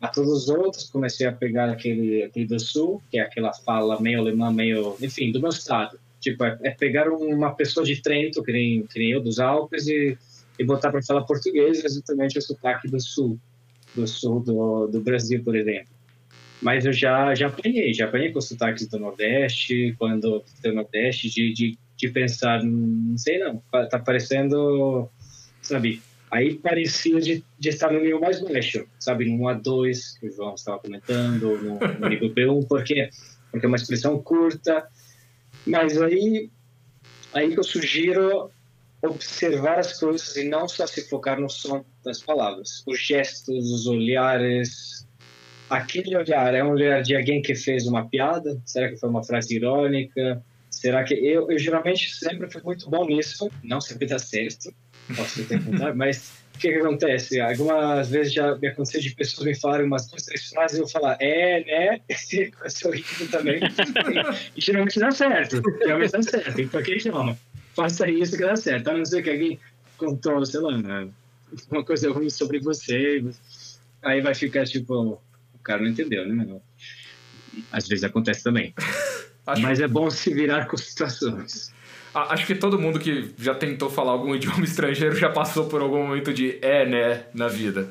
[0.00, 4.00] a todos os outros, comecei a pegar aquele, aquele do sul, que é aquela fala
[4.00, 5.98] meio alemã, meio, enfim, do meu estado.
[6.20, 9.86] Tipo, é, é pegar uma pessoa de Trento, que nem, que nem eu, dos Alpes,
[9.88, 10.16] e,
[10.58, 13.38] e botar para falar português, exatamente o sotaque do sul,
[13.94, 15.88] do sul do, do Brasil, por exemplo.
[16.60, 21.52] Mas eu já, já apanhei, já apanhei com sotaques do Nordeste, quando do Nordeste, de,
[21.54, 25.08] de, de pensar, não sei não, tá parecendo,
[25.62, 30.30] sabe, aí parecia de, de estar no nível mais baixo, sabe, no A2, que o
[30.30, 33.08] João estava comentando, no, no nível B1, porque,
[33.50, 34.86] porque é uma expressão curta,
[35.66, 36.50] mas aí,
[37.34, 38.50] aí que eu sugiro
[39.02, 43.86] observar as coisas e não só se focar no som das palavras, os gestos, os
[43.86, 45.06] olhares.
[45.70, 48.60] Aquele olhar é um olhar de alguém que fez uma piada?
[48.66, 50.44] Será que foi uma frase irônica?
[50.70, 54.72] Será que eu, eu geralmente sempre fui muito bom nisso, não sempre dá certo,
[55.16, 57.40] posso tentar, mas o que, que acontece?
[57.40, 60.86] Algumas vezes já me aconteceu de pessoas me falarem umas duas, três frases e eu
[60.86, 62.00] falar, é, né?
[62.68, 63.60] Sorrindo também.
[64.54, 65.62] e, geralmente dá certo.
[65.78, 66.60] Geralmente dá certo.
[66.60, 67.38] Então, aqui não.
[67.74, 68.88] Faça isso que dá certo.
[68.88, 69.58] A não ser que alguém
[69.96, 71.08] contou, sei lá, né,
[71.70, 73.24] uma coisa ruim sobre você.
[74.02, 75.18] Aí vai ficar tipo,
[75.54, 76.60] o cara não entendeu, né?
[77.72, 78.74] Às vezes acontece também.
[79.62, 81.72] Mas é bom se virar com situações.
[82.12, 86.06] Acho que todo mundo que já tentou falar algum idioma estrangeiro já passou por algum
[86.06, 87.88] momento de é, né, na vida.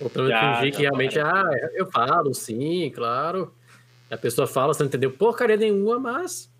[0.00, 3.52] Ou pelo menos fingir que realmente, ah, eu falo, sim, claro.
[4.10, 6.50] A pessoa fala, você não entendeu porcaria nenhuma, mas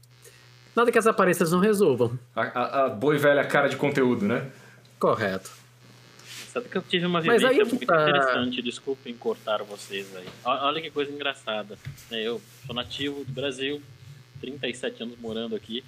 [0.74, 2.18] nada que as aparências não resolvam.
[2.34, 4.50] A, a, a boa e velha cara de conteúdo, né?
[4.98, 5.50] Correto.
[6.52, 8.08] Sabe que eu tive uma vivência muito tá...
[8.08, 10.26] interessante, desculpem cortar vocês aí.
[10.44, 11.78] Olha que coisa engraçada.
[12.10, 13.80] Eu sou nativo do Brasil,
[14.40, 15.84] 37 anos morando aqui.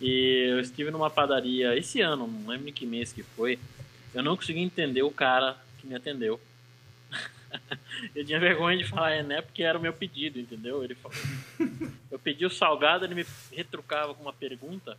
[0.00, 3.58] E eu estive numa padaria esse ano, não lembro em que mês que foi.
[4.14, 6.40] Eu não consegui entender o cara que me atendeu.
[8.14, 10.84] eu tinha vergonha de falar é né porque era o meu pedido, entendeu?
[10.84, 11.16] Ele falou,
[12.10, 14.96] eu pedi o salgado, ele me retrucava com uma pergunta.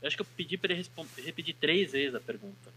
[0.00, 0.84] Eu acho que eu pedi para ele
[1.18, 2.70] repetir três vezes a pergunta.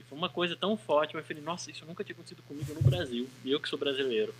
[0.00, 2.82] E foi uma coisa tão forte, eu falei, nossa, isso nunca tinha acontecido comigo no
[2.82, 3.28] Brasil.
[3.44, 4.34] E eu que sou brasileiro.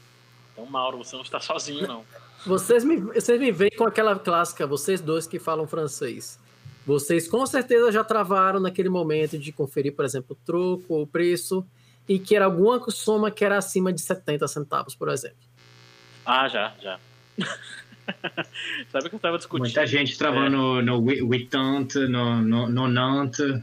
[0.53, 2.05] Então, Mauro, você não está sozinho, não.
[2.47, 6.39] Vocês me, vocês me veem com aquela clássica, vocês dois que falam francês.
[6.85, 11.65] Vocês com certeza já travaram naquele momento de conferir, por exemplo, o troco, o preço,
[12.09, 15.37] e que era alguma soma que era acima de 70 centavos, por exemplo.
[16.27, 16.99] Ah, já, já.
[18.91, 19.65] Sabe o que eu estava discutindo?
[19.65, 20.83] Muita gente travando é.
[20.83, 23.63] no, no 80, no, no, no Nantes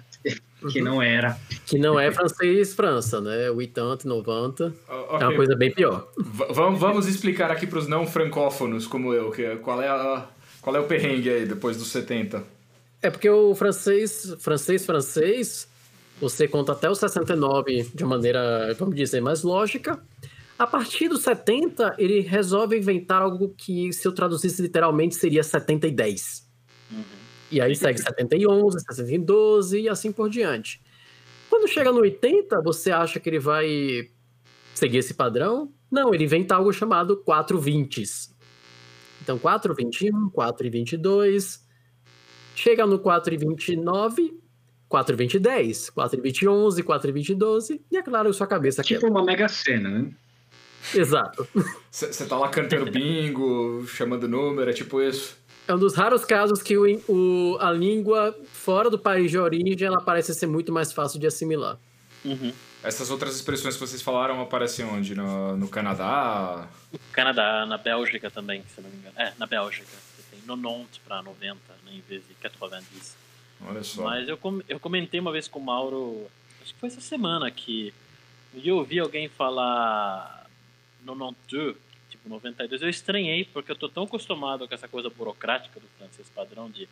[0.71, 1.37] que não era.
[1.65, 3.49] Que não é francês França, né?
[3.49, 4.65] 80, 90.
[4.65, 4.75] Okay.
[4.89, 6.07] É uma coisa bem pior.
[6.17, 6.45] V
[6.75, 10.27] vamos explicar aqui para os não francófonos como eu, que, é, qual, é a,
[10.61, 12.43] qual é o perrengue aí depois dos 70?
[13.01, 15.67] É porque o francês, francês, francês,
[16.19, 19.99] você conta até o 69 de maneira, vamos dizer, mais lógica.
[20.57, 25.87] A partir dos 70, ele resolve inventar algo que, se eu traduzisse literalmente, seria 70
[25.87, 26.48] e 10.
[27.51, 30.81] E aí segue 70 e 11, 70 e 12 e assim por diante.
[31.49, 34.09] Quando chega no 80, você acha que ele vai
[34.75, 35.73] seguir esse padrão?
[35.91, 38.29] Não, ele inventa algo chamado 420s.
[39.21, 41.67] Então, 421, 422.
[42.55, 44.39] Chega no 429,
[44.87, 47.81] 42010, 42011, 42012.
[47.91, 50.11] E é claro, sua cabeça Tipo uma mega cena, né?
[50.93, 51.47] Exato.
[51.91, 55.37] Você tá lá cantando bingo, chamando número, é tipo isso.
[55.69, 59.85] É um dos raros casos que o, o, a língua fora do país de origem
[59.85, 61.77] ela parece ser muito mais fácil de assimilar.
[62.25, 62.51] Uhum.
[62.81, 65.13] Essas outras expressões que vocês falaram aparecem onde?
[65.13, 66.67] No, no Canadá?
[66.91, 69.13] No Canadá, na Bélgica também, se não me engano.
[69.15, 69.85] É, na Bélgica.
[69.85, 72.83] Você tem 90 para 90, né, em vez de 90.
[73.67, 74.05] Olha só.
[74.05, 76.25] Mas eu, com, eu comentei uma vez com o Mauro,
[76.63, 77.93] acho que foi essa semana que
[78.55, 80.49] eu ouvi alguém falar
[81.03, 81.75] 92
[82.09, 86.29] tipo 92, eu estranhei, porque eu tô tão acostumado com essa coisa burocrática do francês
[86.29, 86.87] padrão de,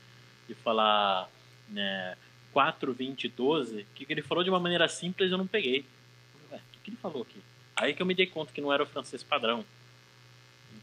[0.48, 1.30] de falar
[1.70, 2.16] né,
[2.54, 5.86] 4, 20, 12, que ele falou de uma maneira simples eu não peguei.
[6.52, 7.42] Ué, o que, que ele falou aqui?
[7.76, 9.66] Aí que eu me dei conta que não era o francês padrão.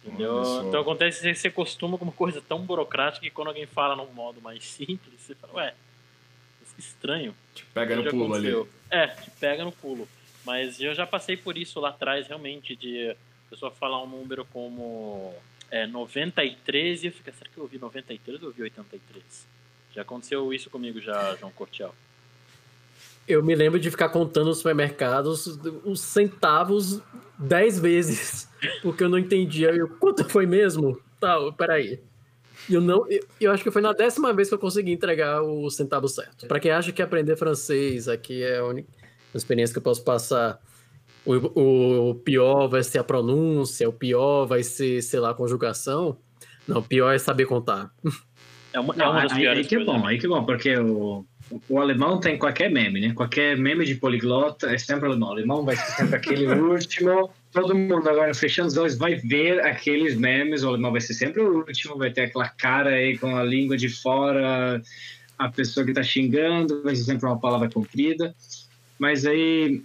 [0.04, 0.68] Entendeu?
[0.68, 4.12] Então acontece que você costuma com uma coisa tão burocrática que quando alguém fala num
[4.12, 5.74] modo mais simples, você fala, ué,
[6.74, 7.34] que estranho.
[7.54, 8.68] Te pega no pulo aconteceu.
[8.90, 9.02] ali.
[9.02, 10.08] É, te pega no pulo.
[10.44, 13.16] Mas eu já passei por isso lá atrás, realmente, de
[13.54, 15.32] pessoa falar um número como
[15.70, 19.24] é, 93 e eu fico, será que eu ouvi 93 ou ouvi 83?
[19.94, 21.94] Já aconteceu isso comigo já, João Cortial.
[23.26, 25.46] Eu me lembro de ficar contando nos supermercados
[25.84, 27.00] os centavos
[27.38, 28.48] 10 vezes,
[28.82, 29.70] porque eu não entendia.
[29.70, 31.00] Eu, quanto foi mesmo?
[31.20, 32.00] Tá, peraí.
[32.68, 35.70] Eu, não, eu, eu, acho que foi na décima vez que eu consegui entregar o
[35.70, 36.46] centavo certo.
[36.46, 38.88] Para quem acha que aprender francês aqui é a única
[39.34, 40.60] experiência que eu posso passar
[41.24, 46.18] o, o pior vai ser a pronúncia, o pior vai ser, sei lá, a conjugação.
[46.68, 47.90] Não, o pior é saber contar.
[48.72, 50.76] É uma, é uma das aí, aí que é bom, aí que é bom, porque
[50.76, 51.24] o,
[51.68, 53.12] o alemão tem qualquer meme, né?
[53.14, 55.28] Qualquer meme de poliglota é sempre alemão.
[55.28, 57.30] O alemão vai ser sempre aquele último.
[57.52, 60.62] Todo mundo agora fechando os olhos vai ver aqueles memes.
[60.62, 63.76] O alemão vai ser sempre o último, vai ter aquela cara aí com a língua
[63.76, 64.82] de fora,
[65.38, 68.34] a pessoa que está xingando, vai ser sempre uma palavra comprida.
[68.98, 69.82] Mas aí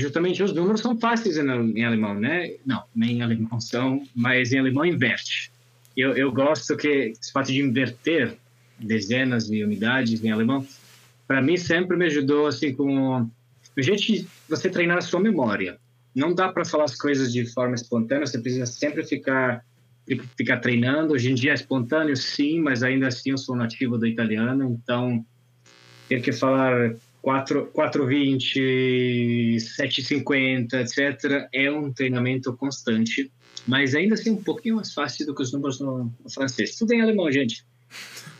[0.00, 1.46] justamente os números são fáceis em,
[1.78, 2.54] em, alemão, né?
[2.66, 5.52] Não, nem em alemão são, mas em alemão inverte.
[5.96, 8.36] Eu, eu gosto que esse fato de inverter
[8.78, 10.66] dezenas de unidades em alemão,
[11.28, 13.20] para mim sempre me ajudou assim com
[13.76, 15.78] o jeito você treinar a sua memória.
[16.14, 19.64] Não dá para falar as coisas de forma espontânea, você precisa sempre ficar
[20.36, 21.14] ficar treinando.
[21.14, 25.24] Hoje em dia é espontâneo, sim, mas ainda assim eu sou nativo do italiano, então
[26.08, 26.94] ter que falar
[27.24, 31.48] 4, 420, 750, etc.
[31.54, 33.32] É um treinamento constante,
[33.66, 36.76] mas ainda assim um pouquinho mais fácil do que os números no, no francês.
[36.76, 37.64] Tudo em alemão, gente.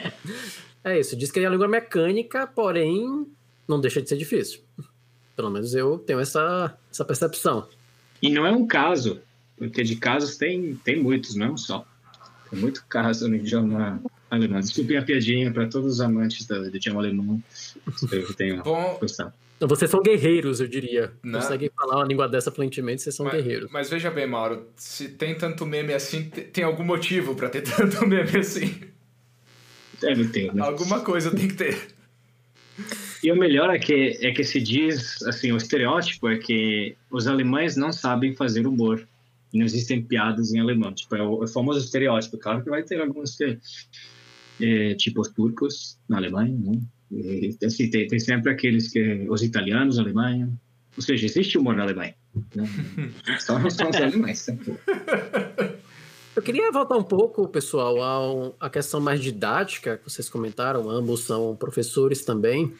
[0.82, 3.26] é isso, diz que é a língua mecânica, porém
[3.68, 4.62] não deixa de ser difícil.
[5.36, 7.68] Pelo menos eu tenho essa, essa percepção.
[8.22, 9.20] E não é um caso,
[9.54, 11.86] porque de casos tem, tem muitos, não é um só.
[12.52, 14.60] Tem muito caso no idioma alemão.
[14.60, 17.42] Desculpem a piadinha para todos os amantes do, do idioma alemão.
[17.88, 19.32] Espero que tenham Bom, gostado.
[19.56, 21.10] Então, vocês são guerreiros, eu diria.
[21.22, 21.32] Não.
[21.32, 21.40] Né?
[21.40, 23.70] Conseguem falar uma língua dessa fluentemente, vocês são mas, guerreiros.
[23.72, 28.06] Mas veja bem, Mauro, se tem tanto meme assim, tem algum motivo para ter tanto
[28.06, 28.74] meme assim.
[29.98, 30.60] Deve ter, né?
[30.62, 31.78] Alguma coisa tem que ter.
[33.22, 37.26] E o melhor é que, é que se diz, assim, o estereótipo é que os
[37.26, 39.06] alemães não sabem fazer humor.
[39.52, 40.92] E não existem piadas em alemão.
[40.92, 42.38] Tipo, é o, é o famoso estereótipo.
[42.38, 43.58] Claro que vai ter alguns que
[44.60, 46.80] é, tipo os turcos na Alemanha, né?
[47.10, 50.50] E, assim, tem, tem, sempre aqueles que os italianos na Alemanha,
[50.96, 52.14] ou seja, existe humor na Alemanha.
[52.54, 52.64] Né?
[53.38, 54.46] Só não são os alemães.
[56.34, 61.54] Eu queria voltar um pouco, pessoal, à questão mais didática que vocês comentaram, ambos são
[61.54, 62.72] professores também.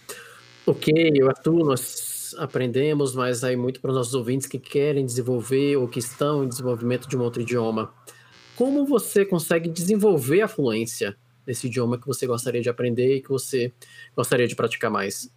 [0.64, 5.76] Ok, eu atuo, nós aprendemos, mas aí muito para os nossos ouvintes que querem desenvolver
[5.76, 7.92] ou que estão em desenvolvimento de um outro idioma.
[8.56, 11.16] Como você consegue desenvolver a fluência?
[11.46, 13.72] nesse idioma que você gostaria de aprender e que você
[14.14, 15.30] gostaria de praticar mais?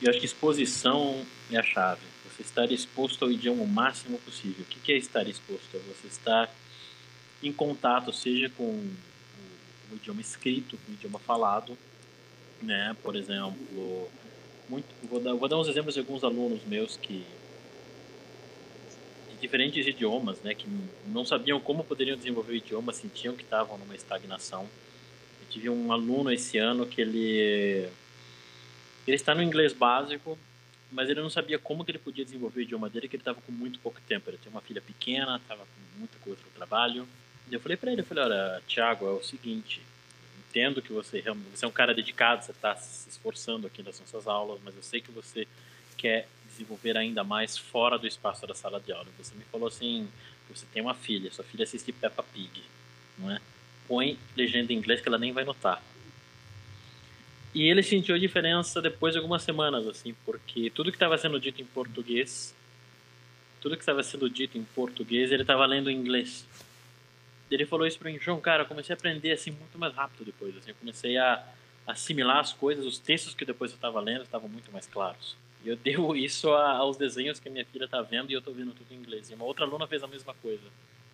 [0.00, 2.02] Eu acho que exposição é a chave.
[2.30, 4.64] Você estar exposto ao idioma o máximo possível.
[4.64, 5.76] O que é estar exposto?
[5.76, 6.52] É você estar
[7.42, 11.76] em contato, seja com o, idioma escrito, com o idioma falado,
[12.62, 12.96] né?
[13.02, 14.08] Por exemplo,
[14.68, 17.24] muito, vou, dar, vou dar uns exemplos de alguns alunos meus que
[19.30, 20.54] de diferentes idiomas, né?
[20.54, 20.66] Que
[21.06, 24.68] não sabiam como poderiam desenvolver o idioma, sentiam que estavam numa estagnação
[25.50, 27.88] Tive um aluno esse ano que ele
[29.06, 30.38] ele está no inglês básico,
[30.92, 33.40] mas ele não sabia como que ele podia desenvolver o idioma dele, que ele estava
[33.40, 34.28] com muito pouco tempo.
[34.28, 37.08] Ele tinha uma filha pequena, estava com muita coisa para o trabalho.
[37.50, 39.80] E eu falei para ele, eu falei, olha, Thiago, é o seguinte,
[40.58, 41.22] entendo que você
[41.54, 44.82] você é um cara dedicado, você está se esforçando aqui nas nossas aulas, mas eu
[44.82, 45.46] sei que você
[45.96, 49.06] quer desenvolver ainda mais fora do espaço da sala de aula.
[49.18, 50.08] Você me falou assim,
[50.50, 52.62] você tem uma filha, sua filha assiste Peppa Pig,
[53.16, 53.40] não é?
[53.86, 55.80] Põe legenda em inglês que ela nem vai notar.
[57.54, 61.40] E ele sentiu a diferença depois de algumas semanas, assim, porque tudo que estava sendo
[61.40, 62.54] dito em português,
[63.60, 66.46] tudo que estava sendo dito em português, ele estava lendo em inglês.
[67.50, 70.24] Ele falou isso para mim, João, cara, eu comecei a aprender assim muito mais rápido
[70.24, 71.44] depois, assim, eu comecei a
[71.86, 75.36] assimilar as coisas, os textos que depois eu estava lendo estavam muito mais claros.
[75.64, 78.40] E eu devo isso a, aos desenhos que a minha filha está vendo e eu
[78.40, 79.30] estou vendo tudo em inglês.
[79.30, 80.64] E uma outra aluna fez a mesma coisa.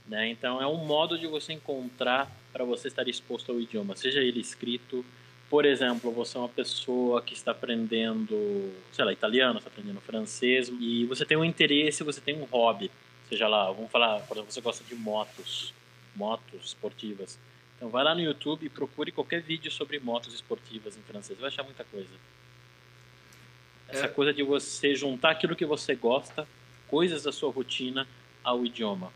[0.07, 0.29] Né?
[0.29, 4.41] Então é um modo de você encontrar para você estar exposto ao idioma, seja ele
[4.41, 5.05] escrito,
[5.49, 10.71] por exemplo, você é uma pessoa que está aprendendo, sei lá, italiano, está aprendendo francês,
[10.81, 12.91] e você tem um interesse, você tem um hobby,
[13.29, 15.73] seja lá, vamos falar, por exemplo, você gosta de motos,
[16.15, 17.39] motos esportivas.
[17.77, 21.49] Então vai lá no YouTube e procure qualquer vídeo sobre motos esportivas em francês, vai
[21.49, 22.11] achar muita coisa.
[23.89, 24.09] Essa é.
[24.09, 26.49] coisa de você juntar aquilo que você gosta,
[26.89, 28.07] coisas da sua rotina,
[28.43, 29.13] ao idioma.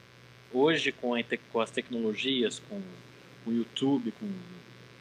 [0.52, 1.12] Hoje, com,
[1.52, 2.82] com as tecnologias, com
[3.46, 4.28] o YouTube, com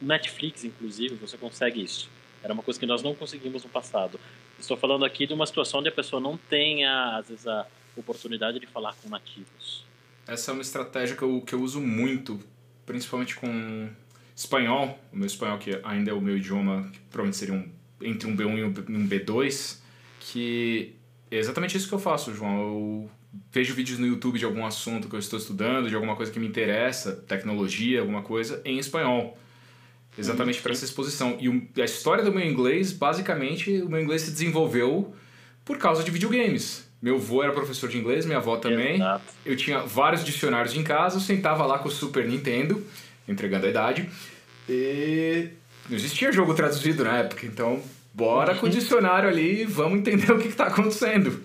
[0.01, 2.09] Netflix, inclusive, você consegue isso.
[2.43, 4.19] Era uma coisa que nós não conseguimos no passado.
[4.59, 8.59] Estou falando aqui de uma situação onde a pessoa não tenha, às vezes, a oportunidade
[8.59, 9.86] de falar com nativos.
[10.27, 12.39] Essa é uma estratégia que eu, que eu uso muito,
[12.85, 13.89] principalmente com
[14.35, 17.69] espanhol, o meu espanhol que ainda é o meu idioma, que provavelmente seria um,
[18.01, 18.57] entre um B1
[18.89, 19.77] e um B2,
[20.19, 20.95] que
[21.31, 22.59] é exatamente isso que eu faço, João.
[22.59, 23.11] Eu
[23.51, 26.39] vejo vídeos no YouTube de algum assunto que eu estou estudando, de alguma coisa que
[26.39, 29.37] me interessa, tecnologia, alguma coisa, em espanhol.
[30.17, 31.37] Exatamente para essa exposição.
[31.39, 35.13] E a história do meu inglês, basicamente, o meu inglês se desenvolveu
[35.63, 36.86] por causa de videogames.
[37.01, 38.95] Meu avô era professor de inglês, minha avó também.
[38.95, 39.25] Exato.
[39.45, 42.83] Eu tinha vários dicionários em casa, eu sentava lá com o Super Nintendo,
[43.27, 44.09] entregando a idade,
[44.67, 45.49] e
[45.87, 47.81] não existia jogo traduzido na época, então
[48.13, 51.43] bora com o dicionário ali e vamos entender o que está acontecendo.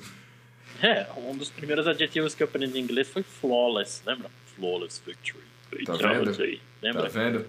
[0.82, 4.30] É, um dos primeiros adjetivos que eu aprendi em inglês foi flawless, lembra?
[4.56, 5.44] Flawless victory.
[5.86, 6.60] Tá vendo?
[6.82, 7.02] Lembra?
[7.02, 7.46] Tá vendo?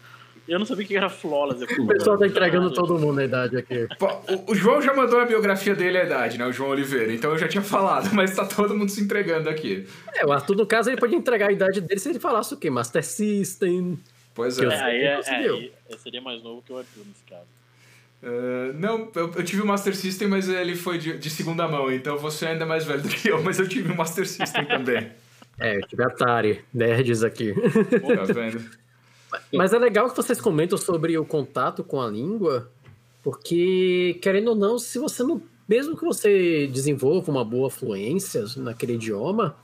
[0.51, 1.63] Eu não sabia que era flawless.
[1.63, 3.87] O pessoal tá entregando todo mundo a idade aqui.
[4.27, 6.45] O, o, João já mandou a biografia dele a idade, né?
[6.45, 7.13] O João Oliveira.
[7.13, 9.87] Então eu já tinha falado, mas tá todo mundo se entregando aqui.
[10.13, 12.57] É, o Arthur, no caso, ele podia entregar a idade dele se ele falasse o
[12.57, 12.69] quê?
[12.69, 13.97] Master System.
[14.35, 14.65] Pois é.
[14.65, 17.47] é aí é, é, eu seria mais novo que o Arthur nesse caso.
[18.21, 21.89] Uh, não, eu, eu, tive o Master System, mas ele foi de, de, segunda mão,
[21.89, 24.65] então você é ainda mais velho do que eu, mas eu tive o Master System
[24.65, 25.11] também.
[25.59, 27.53] É, eu tive Atari, nerds aqui.
[27.53, 28.67] Pô, tá vendo?
[29.53, 32.69] Mas é legal que vocês comentam sobre o contato com a língua,
[33.23, 35.41] porque, querendo ou não, se você não.
[35.67, 39.55] Mesmo que você desenvolva uma boa fluência naquele idioma,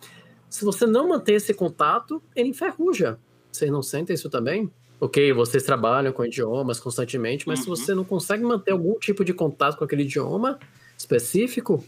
[0.49, 3.19] se você não manter esse contato, ele enferruja.
[3.51, 4.71] Vocês não sentem isso também?
[4.99, 7.63] Ok, vocês trabalham com idiomas constantemente, mas uhum.
[7.63, 10.57] se você não consegue manter algum tipo de contato com aquele idioma
[10.97, 11.83] específico,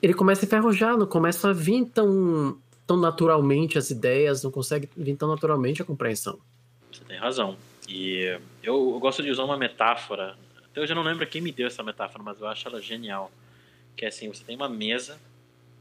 [0.00, 2.56] ele começa a enferrujar, não começa a vir tão,
[2.86, 6.38] tão naturalmente as ideias, não consegue vir tão naturalmente a compreensão.
[6.98, 7.56] Você tem razão.
[7.88, 10.36] E eu, eu gosto de usar uma metáfora.
[10.64, 13.30] Até hoje eu não lembro quem me deu essa metáfora, mas eu acho ela genial.
[13.96, 15.18] Que é assim, você tem uma mesa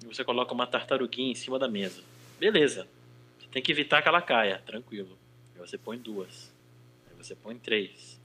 [0.03, 2.03] e você coloca uma tartaruguinha em cima da mesa.
[2.39, 2.87] Beleza.
[3.39, 5.17] Você tem que evitar que ela caia, tranquilo.
[5.55, 6.53] Aí você põe duas.
[7.09, 8.21] Aí você põe três.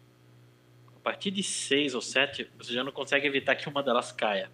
[0.95, 4.51] A partir de seis ou sete, você já não consegue evitar que uma delas caia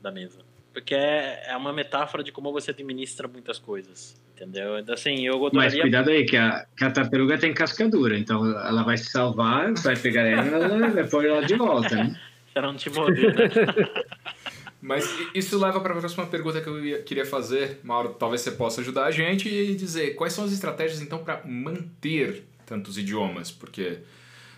[0.00, 0.40] da mesa.
[0.72, 4.16] Porque é, é uma metáfora de como você administra muitas coisas.
[4.34, 4.78] Entendeu?
[4.78, 5.70] Então, assim, eu adoraria...
[5.70, 9.72] Mas cuidado aí, que a, que a tartaruga tem cascadura, então ela vai se salvar,
[9.74, 12.20] vai pegar ela e vai pôr ela de volta, né?
[12.52, 13.48] Será um te morder, né?
[14.82, 18.10] Mas isso leva para a próxima pergunta que eu ia, queria fazer, Mauro.
[18.10, 22.44] Talvez você possa ajudar a gente e dizer quais são as estratégias então para manter
[22.66, 24.00] tantos idiomas, porque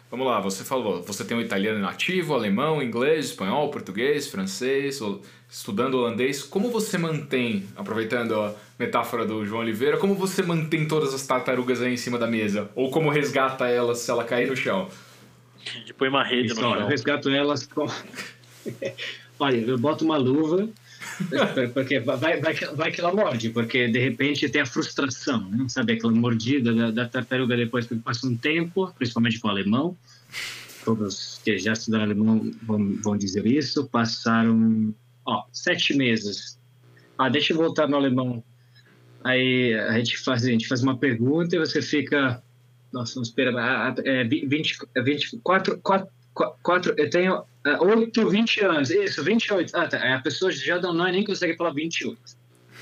[0.08, 5.00] Vamos lá, você falou, você tem o italiano nativo, alemão, inglês, espanhol, português, francês,
[5.50, 6.44] estudando holandês.
[6.44, 11.82] Como você mantém, aproveitando a metáfora do João Oliveira, como você mantém todas as tartarugas
[11.82, 12.70] aí em cima da mesa?
[12.76, 14.88] Ou como resgata elas se ela cair no chão?
[15.84, 16.80] De põe uma rede Isso, no chão.
[16.80, 17.86] Eu resgato elas com...
[19.40, 20.68] Olha, eu boto uma luva,
[21.72, 25.66] porque vai, vai, vai que ela morde, porque de repente tem a frustração, né?
[25.68, 25.94] sabe?
[25.94, 29.96] Aquela mordida da, da tartaruga depois que passa um tempo, principalmente com o alemão.
[30.84, 33.86] Todos que já estudaram alemão vão, vão dizer isso.
[33.88, 34.94] Passaram
[35.24, 36.58] ó, sete meses.
[37.18, 38.42] Ah, deixa eu voltar no alemão.
[39.24, 42.42] Aí a gente faz, a gente faz uma pergunta e você fica
[42.92, 43.94] Nossa, vamos esperar.
[44.04, 46.08] É, 20, 24, 4,
[46.62, 47.42] 4, eu tenho
[47.80, 48.90] 8, 20 anos.
[48.90, 49.74] Isso, 28.
[49.74, 50.14] Ah, tá.
[50.14, 52.18] A pessoa já não, nem consegue falar 28.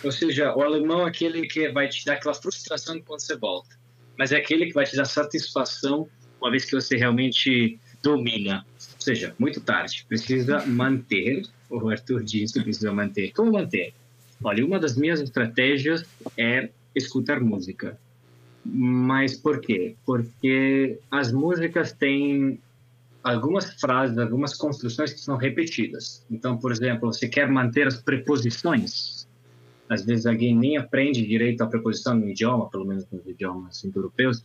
[0.02, 3.76] Ou seja, o alemão é aquele que vai te dar aquela frustração quando você volta.
[4.18, 6.08] Mas é aquele que vai te dar satisfação
[6.40, 8.66] uma vez que você realmente domina.
[8.76, 10.04] Ou seja, muito tarde.
[10.08, 13.32] Precisa manter, o Arthur disse, precisa manter.
[13.32, 13.94] Como manter?
[14.42, 16.04] Olha, uma das minhas estratégias
[16.36, 17.98] é escutar música.
[18.64, 19.94] Mas por quê?
[20.04, 22.60] Porque as músicas têm
[23.24, 26.24] algumas frases, algumas construções que são repetidas.
[26.30, 29.26] Então, por exemplo, você quer manter as preposições.
[29.88, 34.44] Às vezes alguém nem aprende direito a preposição no idioma, pelo menos nos idiomas europeus,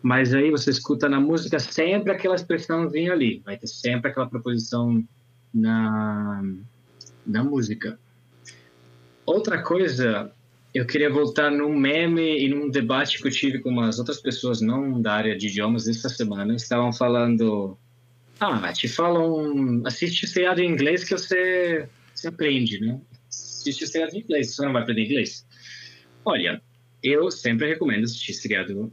[0.00, 5.02] mas aí você escuta na música sempre aquela expressãozinha ali, vai ter sempre aquela preposição
[5.52, 6.42] na,
[7.26, 7.98] na música.
[9.24, 10.30] Outra coisa,
[10.74, 14.60] eu queria voltar num meme e num debate que eu tive com umas outras pessoas,
[14.60, 16.54] não da área de idiomas, essa semana.
[16.54, 17.78] Estavam falando:
[18.40, 23.00] Ah, te falam, assiste seriado em inglês que você, você aprende, né?
[23.28, 25.46] Assiste seriado em inglês, você não vai aprender inglês.
[26.24, 26.60] Olha,
[27.02, 28.92] eu sempre recomendo assistir seriado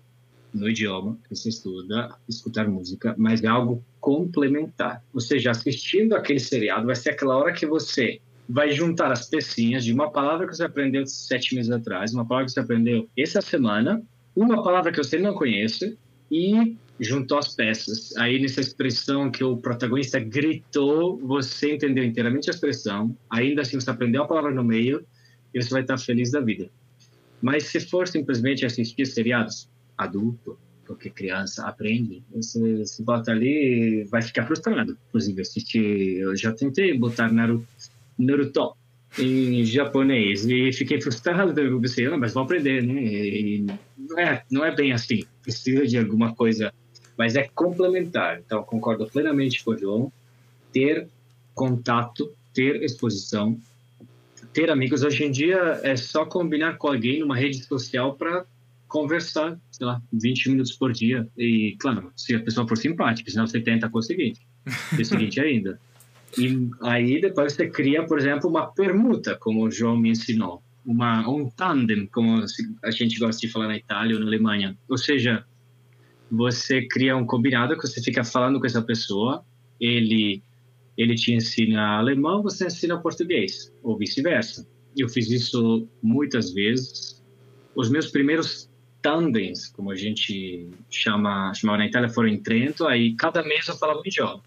[0.54, 5.04] no idioma que você estuda, escutar música, mas é algo complementar.
[5.14, 9.86] Ou seja, assistindo aquele seriado vai ser aquela hora que você vai juntar as pecinhas
[9.86, 13.42] de uma palavra que você aprendeu sete meses atrás, uma palavra que você aprendeu essa
[13.42, 14.04] semana,
[14.36, 15.98] uma palavra que você não conhece
[16.30, 18.16] e juntou as peças.
[18.18, 23.90] Aí nessa expressão que o protagonista gritou, você entendeu inteiramente a expressão, ainda assim você
[23.90, 25.04] aprendeu a palavra no meio
[25.54, 26.70] e você vai estar feliz da vida.
[27.42, 34.22] Mas se for simplesmente assistir seriados, adulto, porque criança aprende, você, você bota ali vai
[34.22, 34.98] ficar frustrado.
[35.10, 37.66] Inclusive, assistir, eu já tentei botar Naruto,
[38.18, 38.76] Naruto
[39.18, 43.02] em japonês e fiquei frustrado, eu pensei, ah, mas vou aprender, né?
[43.02, 43.66] E
[43.98, 46.74] não, é, não é bem assim, precisa de alguma coisa,
[47.22, 48.42] mas é complementar.
[48.44, 50.12] Então, concordo plenamente com o João,
[50.74, 51.08] ter
[51.54, 53.56] contato, ter exposição,
[54.52, 55.04] ter amigos.
[55.04, 58.44] Hoje em dia é só combinar com alguém numa rede social para
[58.88, 61.28] conversar, sei lá, 20 minutos por dia.
[61.38, 64.42] E, claro, se a pessoa for simpática, senão você tenta com o seguinte,
[65.00, 65.80] o seguinte ainda.
[66.40, 70.64] E aí depois você cria, por exemplo, uma permuta, como o João me ensinou.
[70.84, 72.44] Uma, um tandem, como
[72.84, 74.76] a gente gosta de falar na Itália ou na Alemanha.
[74.90, 75.46] Ou seja,
[76.32, 79.44] você cria um combinado que você fica falando com essa pessoa,
[79.80, 80.42] ele
[80.98, 84.68] ele te ensina alemão, você ensina português, ou vice-versa.
[84.96, 87.24] Eu fiz isso muitas vezes.
[87.74, 88.70] Os meus primeiros
[89.02, 93.76] tandems, como a gente chama, chamava na Itália, foram em Trento, aí cada mês eu
[93.76, 94.44] falava um idioma.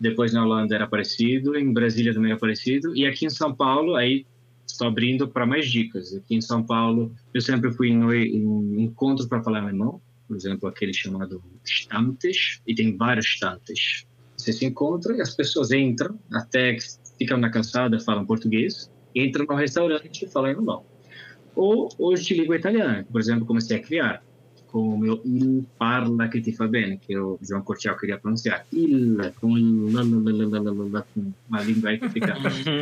[0.00, 3.96] Depois na Holanda era parecido, em Brasília também era parecido, e aqui em São Paulo,
[3.96, 4.24] aí
[4.66, 6.14] estou abrindo para mais dicas.
[6.14, 10.00] Aqui em São Paulo, eu sempre fui em, em encontros para falar alemão,
[10.30, 14.06] por exemplo, aquele chamado Stammtisch, e tem vários Stammtisch.
[14.38, 16.76] Você se encontra e as pessoas entram, até
[17.18, 20.86] ficam na calçada, falam português, entram no restaurante e falam alemão.
[21.56, 24.22] Ou hoje te ligo italiano, por exemplo, comecei a criar
[24.70, 28.64] com o meu il parla che ti fa bene, que o João Cortial queria pronunciar.
[28.72, 30.02] Il, com uma
[31.62, 32.34] língua aí que fica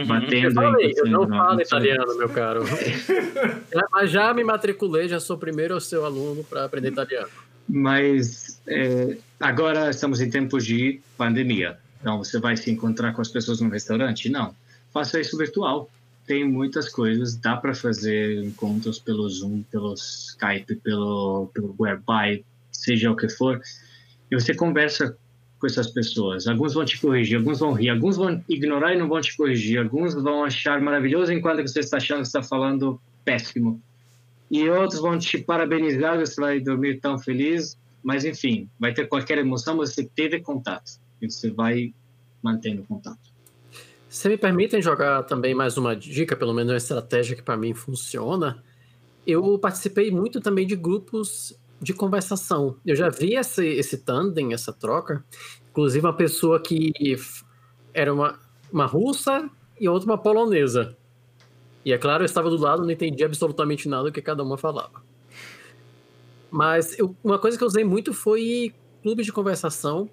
[0.07, 0.47] batendo.
[0.47, 2.63] Eu, falei, eu não falo italiano, meu caro.
[3.93, 7.29] Mas já me matriculei, já sou primeiro o seu aluno para aprender italiano.
[7.69, 11.79] Mas é, agora estamos em tempos de pandemia.
[12.01, 14.29] Então, você vai se encontrar com as pessoas no restaurante?
[14.29, 14.55] Não.
[14.93, 15.91] Faça isso virtual
[16.29, 23.11] tem muitas coisas, dá para fazer encontros pelo Zoom, pelo Skype, pelo, pelo Whereby, seja
[23.11, 23.59] o que for,
[24.31, 25.17] e você conversa
[25.59, 26.47] com essas pessoas.
[26.47, 29.79] Alguns vão te corrigir, alguns vão rir, alguns vão ignorar e não vão te corrigir,
[29.79, 33.81] alguns vão achar maravilhoso enquanto você está achando que está falando péssimo.
[34.51, 39.39] E outros vão te parabenizar, você vai dormir tão feliz, mas enfim, vai ter qualquer
[39.39, 41.95] emoção, você teve contato, e você vai
[42.43, 43.38] mantendo contato.
[44.09, 47.75] Se me permitem jogar também mais uma dica, pelo menos uma estratégia que para mim
[47.75, 48.63] funciona,
[49.27, 52.77] eu participei muito também de grupos de conversação.
[52.87, 55.23] Eu já vi esse, esse tandem, essa troca.
[55.71, 56.93] Inclusive uma pessoa que
[57.93, 58.39] era uma,
[58.73, 59.49] uma russa
[59.79, 60.97] e outra uma polonesa.
[61.85, 64.57] E é claro, eu estava do lado, não entendi absolutamente nada do que cada uma
[64.57, 65.03] falava.
[66.51, 70.09] Mas eu, uma coisa que eu usei muito foi clubes de conversação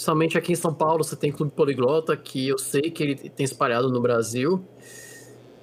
[0.00, 3.44] Somente aqui em São Paulo você tem Clube Poliglota, que eu sei que ele tem
[3.44, 4.64] espalhado no Brasil.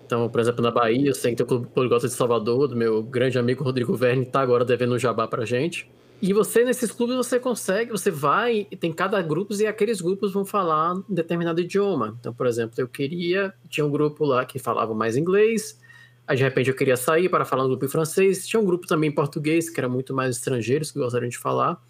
[0.06, 2.76] Então, por exemplo, na Bahia, eu sei que tem o Clube Poliglota de Salvador, do
[2.76, 5.90] meu grande amigo Rodrigo Verne, está agora devendo um jabá pra gente.
[6.22, 10.46] E você, nesses clubes, você consegue, você vai, tem cada grupo e aqueles grupos vão
[10.46, 12.16] falar um determinado idioma.
[12.20, 15.80] Então, por exemplo, eu queria, tinha um grupo lá que falava mais inglês,
[16.28, 18.46] Aí de repente eu queria sair para falar no grupo em francês.
[18.46, 21.82] Tinha um grupo também em português, que era muito mais estrangeiros que gostariam de falar.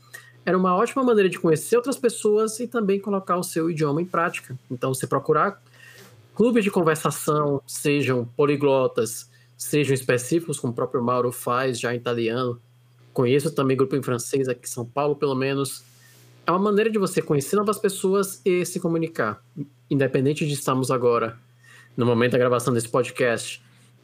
[0.48, 4.06] Era uma ótima maneira de conhecer outras pessoas e também colocar o seu idioma em
[4.06, 4.58] prática.
[4.72, 5.62] Então, você procurar
[6.34, 12.62] clubes de conversação, sejam poliglotas, sejam específicos, como o próprio Mauro faz já em italiano.
[13.12, 15.84] Conheço também grupo em francês aqui em São Paulo, pelo menos.
[16.46, 19.44] É uma maneira de você conhecer novas pessoas e se comunicar.
[19.92, 21.38] Independente de estarmos agora,
[21.98, 23.62] no momento da gravação desse podcast,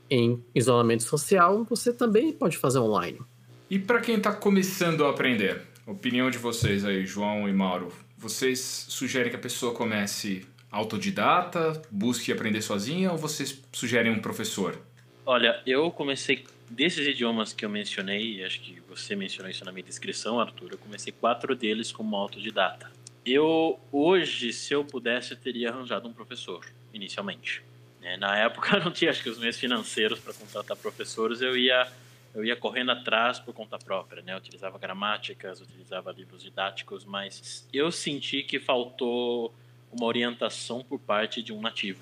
[0.10, 3.22] em isolamento social, você também pode fazer online.
[3.70, 8.60] E para quem está começando a aprender, opinião de vocês aí, João e Mauro, vocês
[8.90, 14.80] sugerem que a pessoa comece autodidata, busque aprender sozinha ou vocês sugerem um professor?
[15.26, 19.86] Olha, eu comecei desses idiomas que eu mencionei, acho que você mencionou isso na minha
[19.86, 22.92] descrição, Arthur, eu comecei quatro deles como autodidata.
[23.26, 27.64] Eu, hoje, se eu pudesse, eu teria arranjado um professor, inicialmente.
[28.02, 31.88] É, na época não tinha acho que os meios financeiros para contratar professores, eu ia
[32.34, 34.34] eu ia correndo atrás por conta própria, né?
[34.34, 39.54] Eu utilizava gramáticas, utilizava livros didáticos, mas eu senti que faltou
[39.92, 42.02] uma orientação por parte de um nativo.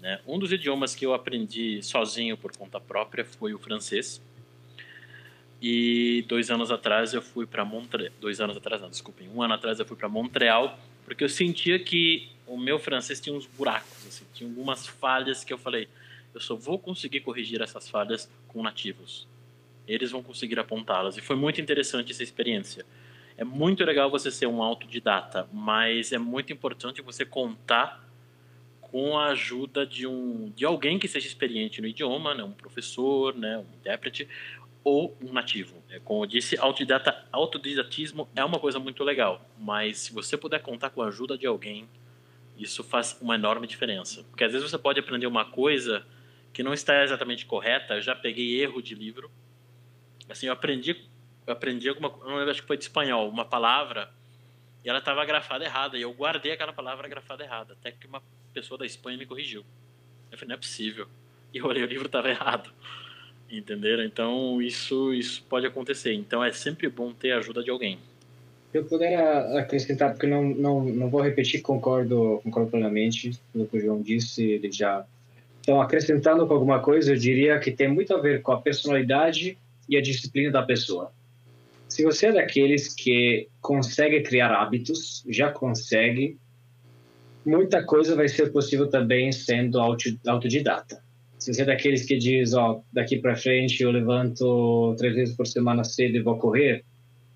[0.00, 0.20] Né?
[0.26, 4.20] Um dos idiomas que eu aprendi sozinho por conta própria foi o francês.
[5.60, 8.12] E dois anos atrás eu fui para Montreal.
[8.20, 9.28] Dois anos atrás, não, desculpem.
[9.28, 13.34] Um ano atrás eu fui para Montreal porque eu sentia que o meu francês tinha
[13.34, 15.88] uns buracos, assim, tinha algumas falhas que eu falei,
[16.34, 19.26] eu só vou conseguir corrigir essas falhas com nativos.
[19.86, 21.16] Eles vão conseguir apontá-las.
[21.16, 22.86] E foi muito interessante essa experiência.
[23.36, 28.02] É muito legal você ser um autodidata, mas é muito importante você contar
[28.80, 33.34] com a ajuda de um de alguém que seja experiente no idioma, né, um professor,
[33.34, 34.28] né, um intérprete
[34.84, 35.82] ou um nativo.
[35.88, 40.60] É, como eu disse, autodidata, autodidatismo é uma coisa muito legal, mas se você puder
[40.60, 41.88] contar com a ajuda de alguém,
[42.58, 44.24] isso faz uma enorme diferença.
[44.24, 46.04] Porque às vezes você pode aprender uma coisa
[46.52, 47.94] que não está exatamente correta.
[47.94, 49.30] Eu já peguei erro de livro.
[50.28, 50.96] Assim, eu aprendi,
[51.46, 54.10] eu aprendi alguma, lembro, acho que foi de espanhol, uma palavra
[54.84, 58.22] e ela estava grafada errada e eu guardei aquela palavra grafada errada, até que uma
[58.52, 59.64] pessoa da Espanha me corrigiu.
[60.30, 61.06] Eu falei, não é possível.
[61.54, 62.72] E eu olhei o livro estava errado.
[63.50, 64.02] Entenderam?
[64.02, 66.14] Então isso isso pode acontecer.
[66.14, 67.98] Então é sempre bom ter a ajuda de alguém.
[68.72, 69.14] Eu puder
[69.58, 74.00] acrescentar, porque não, não, não vou repetir, concordo, concordo plenamente com o que o João
[74.00, 75.06] disse, ele já
[75.62, 79.56] então, acrescentando com alguma coisa, eu diria que tem muito a ver com a personalidade
[79.88, 81.12] e a disciplina da pessoa.
[81.88, 86.36] Se você é daqueles que consegue criar hábitos, já consegue,
[87.46, 91.00] muita coisa vai ser possível também sendo autodidata.
[91.38, 95.46] Se você é daqueles que diz, ó, daqui para frente eu levanto três vezes por
[95.46, 96.84] semana cedo e vou correr,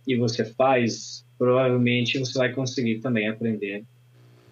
[0.05, 3.85] e você faz, provavelmente você vai conseguir também aprender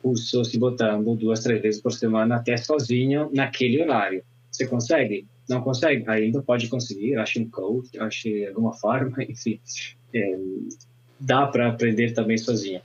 [0.04, 4.22] curso se botando duas, três vezes por semana, até sozinho, naquele horário.
[4.52, 5.26] Você consegue?
[5.48, 6.04] Não consegue?
[6.06, 9.58] Ainda pode conseguir, ache um coach, ache alguma forma, enfim.
[10.14, 10.38] É,
[11.18, 12.82] dá para aprender também sozinho.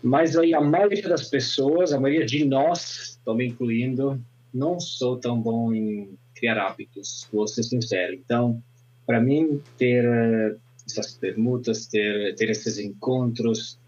[0.00, 5.40] Mas aí a maioria das pessoas, a maioria de nós, também incluindo, não sou tão
[5.40, 8.14] bom em criar hábitos, vou ser sincero.
[8.14, 8.62] Então,
[9.04, 13.80] para mim, ter uh, essas permutas, ter, ter esses encontros,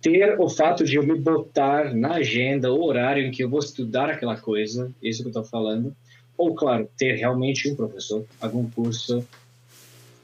[0.00, 3.60] ter o fato de eu me botar na agenda o horário em que eu vou
[3.60, 5.94] estudar aquela coisa, isso que eu estou falando,
[6.36, 9.26] ou, claro, ter realmente um professor, algum curso,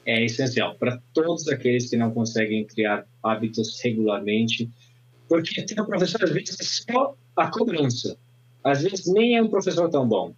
[0.06, 4.70] é essencial para todos aqueles que não conseguem criar hábitos regularmente,
[5.28, 8.16] porque ter um professor, às vezes, é só a cobrança.
[8.64, 10.32] Às vezes, nem é um professor tão bom.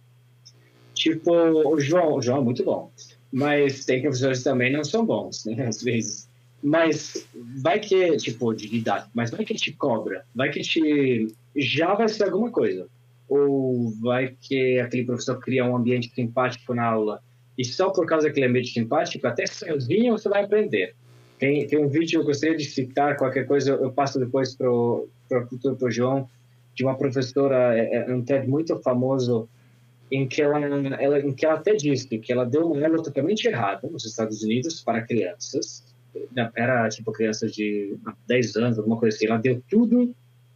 [0.93, 2.91] Tipo, o João, o João é muito bom,
[3.31, 6.28] mas tem professores também não são bons, né, às vezes.
[6.61, 7.25] Mas
[7.61, 11.33] vai que, tipo, de idade, mas vai que te cobra, vai que te.
[11.55, 12.87] Já vai ser alguma coisa.
[13.29, 17.21] Ou vai que aquele professor cria um ambiente simpático na aula
[17.59, 20.95] e só por causa daquele ambiente simpático, até sozinho você vai aprender.
[21.37, 24.71] Tem, tem um vídeo que eu gostaria de citar, qualquer coisa eu passo depois para
[24.71, 25.09] o
[25.77, 26.29] pro João,
[26.73, 29.49] de uma professora, é, é um TED muito famoso,
[30.09, 33.45] em que ela, ela, em que ela até disse que ela deu uma aula totalmente
[33.45, 35.83] errada nos Estados Unidos para crianças,
[36.55, 37.95] era tipo criança de
[38.27, 39.27] 10 anos, alguma coisa assim.
[39.27, 40.13] Ela deu tudo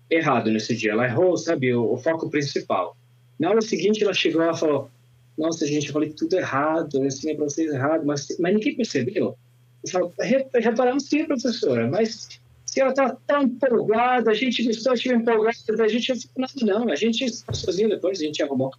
[0.10, 0.92] errado nesse dia.
[0.92, 2.96] Ela errou, sabe, o, o foco principal.
[3.40, 4.90] Na hora seguinte, ela chegou e falou:
[5.38, 9.36] Nossa, gente, eu falei tudo errado, eu ensinei para vocês errado, mas, mas ninguém percebeu.
[9.84, 10.14] Eu falo:
[10.54, 15.88] Reparamos sim, professora, mas se ela está tão empolgada, a gente gostou, estiver empolgada, a
[15.88, 18.74] gente não não, a gente sozinho depois, a gente arrumou.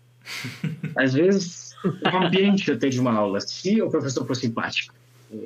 [0.96, 4.94] Às vezes, o ambiente até de uma aula, se o professor for simpático,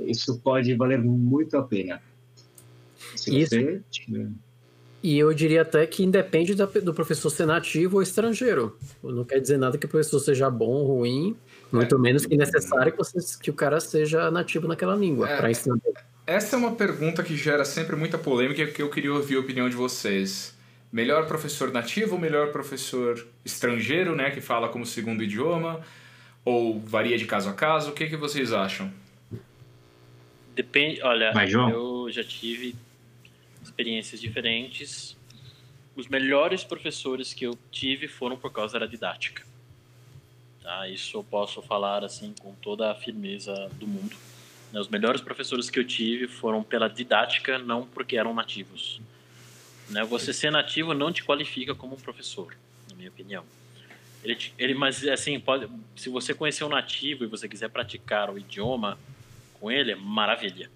[0.06, 2.00] isso pode valer muito a pena.
[3.16, 4.28] Se isso, você
[5.02, 8.76] E eu diria até que independe do professor ser nativo ou estrangeiro.
[9.02, 11.36] Não quer dizer nada que o professor seja bom ou ruim,
[11.72, 11.98] muito é.
[11.98, 15.36] menos que necessário que, você, que, o cara seja nativo naquela língua é.
[15.36, 15.78] para ensinar.
[16.26, 19.40] Essa é uma pergunta que gera sempre muita polêmica e que eu queria ouvir a
[19.40, 20.54] opinião de vocês.
[20.92, 25.80] Melhor professor nativo ou melhor professor estrangeiro, né, que fala como segundo idioma?
[26.44, 27.90] Ou varia de caso a caso?
[27.90, 28.90] O que, que vocês acham?
[30.58, 32.74] Depende, olha, Vai, eu já tive
[33.62, 35.16] experiências diferentes.
[35.94, 39.46] Os melhores professores que eu tive foram por causa da didática.
[40.60, 40.88] Tá?
[40.88, 44.16] Isso eu posso falar assim com toda a firmeza do mundo.
[44.72, 44.80] Né?
[44.80, 49.00] Os melhores professores que eu tive foram pela didática, não porque eram nativos.
[49.88, 50.02] Né?
[50.06, 52.52] Você ser nativo não te qualifica como um professor,
[52.90, 53.44] na minha opinião.
[54.24, 58.36] Ele, ele, mas assim, pode, se você conhecer um nativo e você quiser praticar o
[58.36, 58.98] idioma
[59.60, 60.70] com ele, maravilha.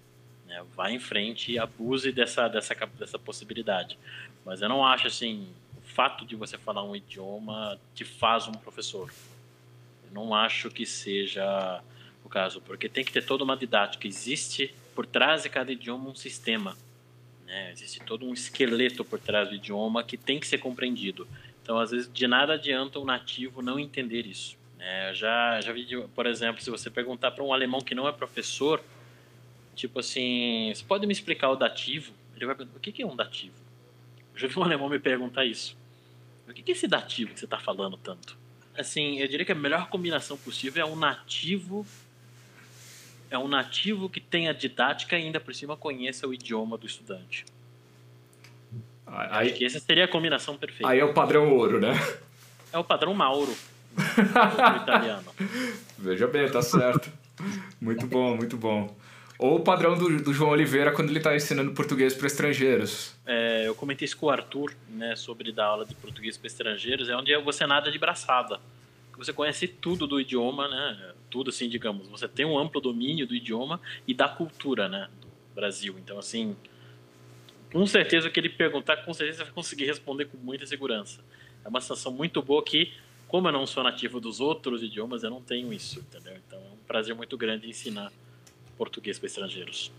[0.47, 0.63] Né?
[0.75, 3.97] Vá em frente e abuse dessa, dessa, dessa possibilidade.
[4.45, 8.51] Mas eu não acho assim, o fato de você falar um idioma te faz um
[8.51, 9.11] professor.
[10.05, 11.81] Eu não acho que seja
[12.23, 14.07] o caso, porque tem que ter toda uma didática.
[14.07, 16.77] Existe por trás de cada idioma um sistema.
[17.45, 17.71] Né?
[17.71, 21.27] Existe todo um esqueleto por trás do idioma que tem que ser compreendido.
[21.61, 24.57] Então, às vezes, de nada adianta o nativo não entender isso.
[24.85, 28.11] É, já, já vi, por exemplo, se você perguntar para um alemão que não é
[28.11, 28.83] professor,
[29.73, 32.11] tipo assim, você pode me explicar o dativo?
[32.35, 33.55] Ele vai perguntar, o que é um dativo?
[34.33, 35.77] Eu já vi um alemão me perguntar isso.
[36.49, 38.37] O que é esse dativo que você está falando tanto?
[38.77, 41.85] Assim, eu diria que a melhor combinação possível é um nativo
[43.31, 47.45] é um nativo que tenha didática e ainda por cima conheça o idioma do estudante.
[49.07, 50.87] Aí, Acho que essa seria a combinação perfeita.
[50.87, 51.93] Aí é o padrão ouro, né?
[52.71, 53.55] É o padrão Mauro
[54.81, 55.31] italiano.
[55.97, 57.11] Veja bem, tá certo.
[57.79, 58.95] Muito bom, muito bom.
[59.39, 63.15] Ou o padrão do, do João Oliveira quando ele está ensinando português para estrangeiros.
[63.25, 67.09] É, eu comentei isso com o Arthur, né, sobre dar aula de português para estrangeiros,
[67.09, 68.59] é onde você nada de braçada.
[69.17, 71.13] Você conhece tudo do idioma, né?
[71.29, 72.07] Tudo assim, digamos.
[72.07, 75.95] Você tem um amplo domínio do idioma e da cultura, né, do Brasil.
[75.99, 76.55] Então, assim,
[77.71, 81.21] com certeza o que ele perguntar, com certeza você vai conseguir responder com muita segurança.
[81.63, 82.93] É uma sensação muito boa que
[83.33, 86.33] como eu não sou nativo dos outros idiomas, eu não tenho isso, entendeu?
[86.45, 88.13] Então é um prazer muito grande ensinar
[88.77, 89.91] português para estrangeiros.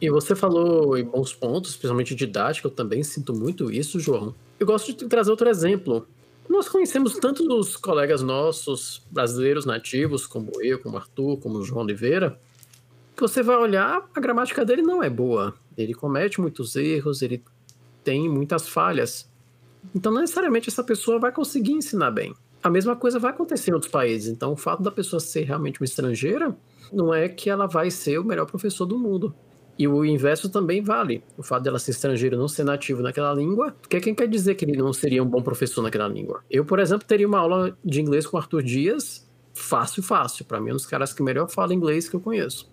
[0.00, 4.32] E você falou em bons pontos, especialmente didático, eu também sinto muito isso, João.
[4.56, 6.06] Eu gosto de trazer outro exemplo.
[6.48, 12.40] Nós conhecemos tantos colegas nossos, brasileiros nativos, como eu, como Arthur, como João Oliveira,
[13.16, 15.56] que você vai olhar, a gramática dele não é boa.
[15.76, 17.42] Ele comete muitos erros, ele
[18.04, 19.28] tem muitas falhas.
[19.92, 23.74] Então, não necessariamente essa pessoa vai conseguir ensinar bem a mesma coisa vai acontecer em
[23.74, 24.30] outros países.
[24.30, 26.56] Então, o fato da pessoa ser realmente uma estrangeira
[26.92, 29.34] não é que ela vai ser o melhor professor do mundo.
[29.78, 31.24] E o inverso também vale.
[31.38, 34.64] O fato dela ser estrangeira não ser nativo naquela língua, que quem quer dizer que
[34.64, 36.44] ele não seria um bom professor naquela língua?
[36.50, 40.44] Eu, por exemplo, teria uma aula de inglês com Arthur Dias fácil, fácil.
[40.44, 42.70] Para mim, é um dos caras que melhor fala inglês que eu conheço.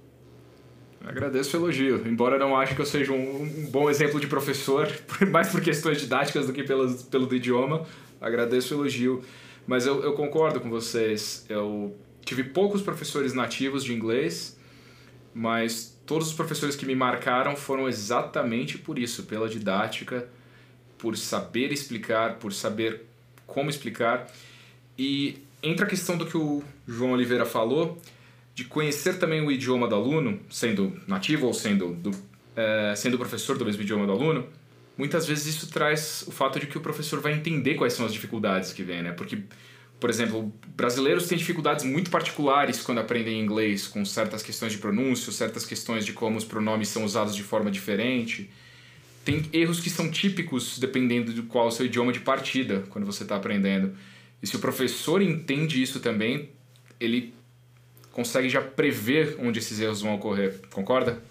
[1.06, 4.90] Agradeço o elogio, embora não ache que eu seja um, um, bom exemplo de professor,
[5.32, 7.86] mais por questões didáticas do que pelo, pelo do idioma.
[8.20, 9.24] Agradeço o elogio.
[9.68, 11.46] Mas eu, eu concordo com vocês.
[11.50, 14.58] Eu tive poucos professores nativos de inglês,
[15.34, 20.28] mas todos os professores que me marcaram foram exatamente por isso, pela didática,
[20.98, 23.06] por saber explicar, por saber
[23.46, 24.32] como explicar.
[24.98, 28.02] E entra a questão do que o João Oliveira falou,
[28.56, 32.12] de conhecer também o idioma do aluno, sendo nativo ou sendo, do,
[32.56, 34.48] é, sendo professor do mesmo idioma do aluno,
[34.98, 38.14] muitas vezes isso traz o fato de que o professor vai entender quais são as
[38.14, 39.12] dificuldades que vem, né?
[39.12, 39.40] Porque,
[40.00, 45.32] por exemplo, brasileiros têm dificuldades muito particulares quando aprendem inglês, com certas questões de pronúncio,
[45.32, 48.50] certas questões de como os pronomes são usados de forma diferente.
[49.24, 53.06] Tem erros que são típicos dependendo de qual é o seu idioma de partida quando
[53.06, 53.96] você está aprendendo.
[54.42, 56.50] E se o professor entende isso também,
[57.00, 57.34] ele
[58.12, 60.60] consegue já prever onde esses erros vão ocorrer.
[60.72, 61.22] Concorda?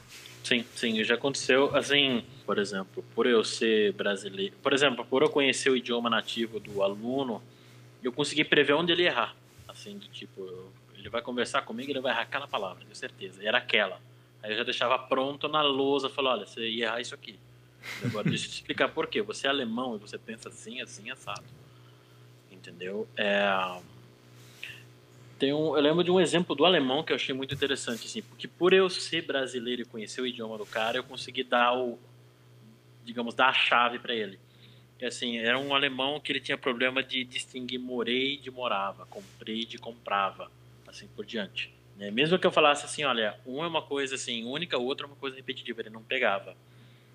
[0.45, 1.75] Sim, sim, já aconteceu.
[1.75, 6.61] Assim, por exemplo, por eu ser brasileiro, por exemplo, por eu conhecer o idioma nativo
[6.61, 7.42] do aluno,
[8.03, 9.34] eu consegui prever onde ele errar.
[9.66, 13.42] Assim, de tipo, eu, ele vai conversar comigo, ele vai errar aquela palavra, tenho certeza.
[13.42, 14.01] E era aquela.
[14.42, 17.36] Aí eu já deixava pronto na lousa, falou, olha, você ia errar isso aqui.
[18.05, 19.20] Agora deixa eu te explicar por quê.
[19.22, 21.44] Você é alemão e você pensa assim, assim, assado.
[22.51, 23.09] Entendeu?
[23.16, 23.76] É
[25.38, 28.22] tem um, eu lembro de um exemplo do alemão que eu achei muito interessante, assim,
[28.22, 31.99] porque por eu ser brasileiro e conhecer o idioma do cara, eu consegui dar o,
[33.07, 34.38] digamos, dar a chave para ele.
[34.98, 39.64] Que assim, era um alemão que ele tinha problema de distinguir morei de morava, comprei
[39.64, 40.50] de comprava,
[40.86, 41.72] assim por diante.
[41.96, 42.11] Né?
[42.11, 45.09] Mesmo que eu falasse assim, olha, um é uma coisa assim única, o outro é
[45.09, 46.57] uma coisa repetitiva, ele não pegava.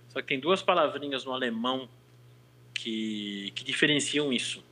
[0.10, 1.88] Só que tem duas palavrinhas no alemão
[2.74, 4.64] que, que diferenciam isso.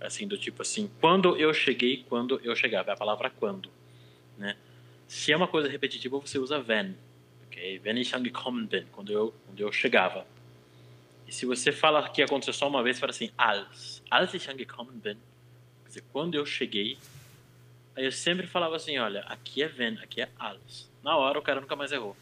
[0.00, 2.90] Assim, do tipo assim, quando eu cheguei, quando eu chegava.
[2.90, 3.70] É a palavra quando,
[4.36, 4.56] né?
[5.08, 6.94] Se é uma coisa repetitiva, você usa wenn.
[7.46, 7.80] Ok?
[7.82, 8.84] Wenn ich angekommen bin.
[8.92, 10.26] Quando eu, quando eu chegava.
[11.26, 14.02] E se você fala que aconteceu só uma vez, fala assim, als.
[14.10, 15.18] Als ich angekommen bin.
[15.82, 16.98] Quer dizer, quando eu cheguei.
[17.96, 20.90] Aí eu sempre falava assim, olha, aqui é wenn, aqui é als.
[21.02, 22.16] Na hora o cara nunca mais errou.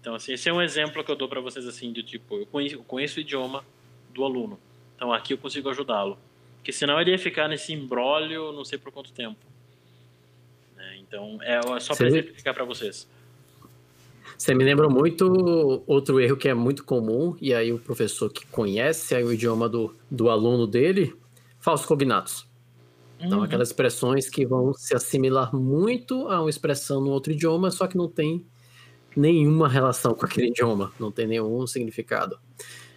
[0.00, 2.46] Então, assim, esse é um exemplo que eu dou para vocês, assim, de tipo, eu
[2.46, 3.64] conheço, eu conheço o idioma
[4.10, 4.58] do aluno.
[4.96, 6.18] Então aqui eu consigo ajudá-lo.
[6.56, 9.44] Porque senão ele ia ficar nesse embrólio não sei por quanto tempo.
[10.76, 10.96] Né?
[10.98, 13.08] Então, é só para exemplificar para vocês.
[14.42, 18.44] Você me lembra muito outro erro que é muito comum, e aí o professor que
[18.44, 21.14] conhece aí o idioma do, do aluno dele,
[21.60, 22.44] falsos cognatos.
[23.20, 23.44] Então, uhum.
[23.44, 27.96] aquelas expressões que vão se assimilar muito a uma expressão no outro idioma, só que
[27.96, 28.44] não tem
[29.16, 32.36] nenhuma relação com aquele idioma, não tem nenhum significado.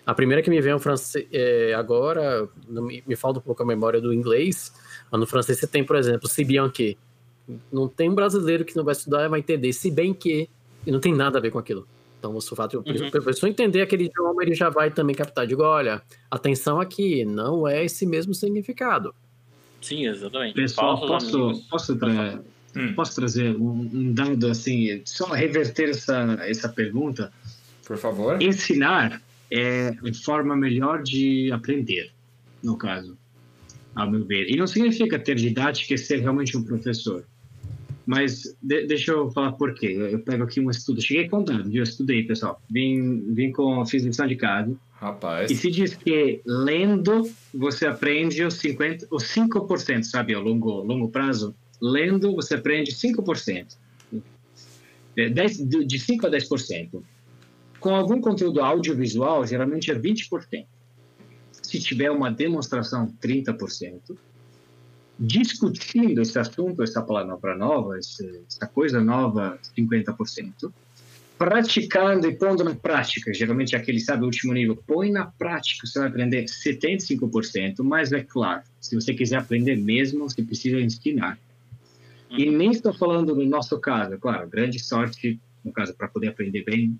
[0.03, 3.65] A primeira que me vem é, francês, é, agora, me, me falta um pouco a
[3.67, 4.73] memória do inglês,
[5.11, 6.97] mas no francês você tem, por exemplo, se bien que.
[7.71, 10.49] Não tem um brasileiro que não vai estudar e vai entender se bem que,
[10.85, 11.87] e não tem nada a ver com aquilo.
[12.19, 13.07] Então, o fato de uhum.
[13.07, 15.45] o professor entender aquele idioma, ele já vai também captar.
[15.45, 19.13] Digo, olha, atenção aqui, não é esse mesmo significado.
[19.81, 20.55] Sim, exatamente.
[20.55, 22.39] Pessoal, posso, posso, tra
[22.75, 22.93] hum.
[22.95, 27.31] posso trazer um, um, dado assim, só reverter essa, essa pergunta?
[27.85, 28.41] Por favor.
[28.41, 29.21] Ensinar
[29.51, 32.11] é a forma melhor de aprender,
[32.63, 33.15] no caso,
[33.93, 34.49] ao meu ver.
[34.49, 37.23] E não significa ter didática e ser realmente um professor.
[38.05, 39.87] Mas de, deixa eu falar por quê.
[39.87, 41.01] Eu, pego aqui um estudo.
[41.01, 42.61] Cheguei contando, eu estudei, pessoal.
[42.69, 44.75] Vim, vim com, fiz lição de casa.
[44.93, 45.51] Rapaz.
[45.51, 51.09] E se diz que lendo você aprende os, 50, os 5%, sabe, ao longo, longo
[51.09, 51.55] prazo.
[51.81, 53.77] Lendo você aprende 5%.
[55.15, 57.03] De, 10, de 5 a 10%
[57.85, 60.65] com algum conteúdo audiovisual, geralmente é 20%.
[61.51, 64.17] Se tiver uma demonstração, 30%.
[65.17, 70.71] Discutindo esse assunto, essa palavra nova, essa coisa nova, 50%.
[71.37, 75.85] Praticando e pondo na prática, geralmente é aquele, sabe, o último nível, põe na prática,
[75.85, 81.37] você vai aprender 75%, mas é claro, se você quiser aprender mesmo, você precisa ensinar.
[82.29, 86.63] E nem estou falando no nosso caso, claro, grande sorte, no caso, para poder aprender
[86.63, 86.97] bem,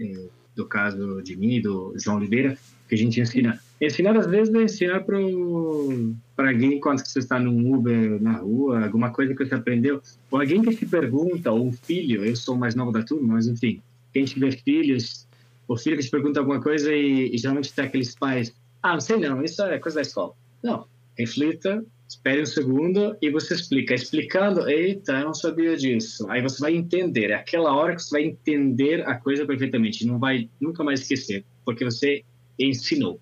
[0.00, 2.56] é, do caso de mim, do João Oliveira,
[2.88, 3.60] que a gente ensina.
[3.80, 9.10] Ensinar, às vezes, é ensinar para alguém quando você está num Uber na rua, alguma
[9.10, 10.00] coisa que você aprendeu.
[10.30, 13.34] Ou alguém que te pergunta, ou um filho, eu sou o mais novo da turma,
[13.34, 15.26] mas enfim, quem tiver filhos,
[15.66, 19.00] o filho que te pergunta alguma coisa e, e geralmente tem aqueles pais, ah, não
[19.00, 20.34] sei não, isso é coisa da escola.
[20.62, 20.86] Não,
[21.18, 23.94] reflita, espere um segundo e você explica.
[23.94, 26.30] Explicando, eita, eu não sabia disso.
[26.30, 27.30] Aí você vai entender.
[27.30, 30.06] É aquela hora que você vai entender a coisa perfeitamente.
[30.06, 32.22] Não vai nunca mais esquecer, porque você
[32.58, 33.20] ensinou.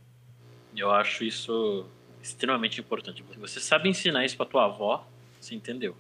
[0.77, 1.87] Eu acho isso
[2.23, 3.25] extremamente importante.
[3.39, 5.07] Você sabe ensinar isso para tua avó,
[5.41, 5.97] você entendeu.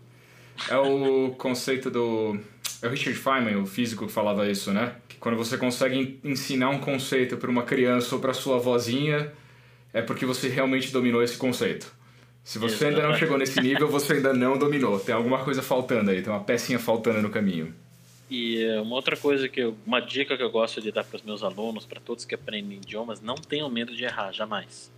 [0.68, 2.38] É o conceito do.
[2.80, 4.96] É o Richard Feynman, o físico, que falava isso, né?
[5.08, 9.32] Que quando você consegue ensinar um conceito para uma criança ou para sua vozinha,
[9.92, 11.92] é porque você realmente dominou esse conceito.
[12.44, 14.98] Se você ainda não chegou nesse nível, você ainda não dominou.
[14.98, 17.72] Tem alguma coisa faltando aí, tem uma pecinha faltando no caminho.
[18.35, 21.22] E uma outra coisa que eu, uma dica que eu gosto de dar para os
[21.22, 24.91] meus alunos, para todos que aprendem idiomas, não tenham medo de errar, jamais.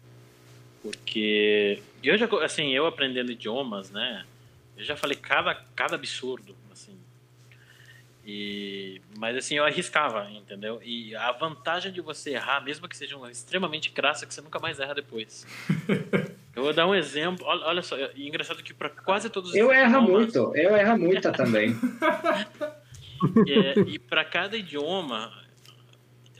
[0.81, 4.25] Porque eu já, assim, eu aprendendo idiomas, né,
[4.77, 6.97] eu já falei cada, cada absurdo, assim.
[8.25, 10.81] E, mas assim, eu arriscava, entendeu?
[10.85, 14.43] E a vantagem de você errar, mesmo que seja uma extremamente crassa, é que você
[14.43, 15.45] nunca mais erra depois.
[16.55, 17.45] Eu vou dar um exemplo.
[17.45, 20.97] Olha, olha só, é engraçado que para quase todos os Eu erro muito, eu erro
[20.97, 21.75] muito também.
[23.49, 25.33] É, e para cada idioma,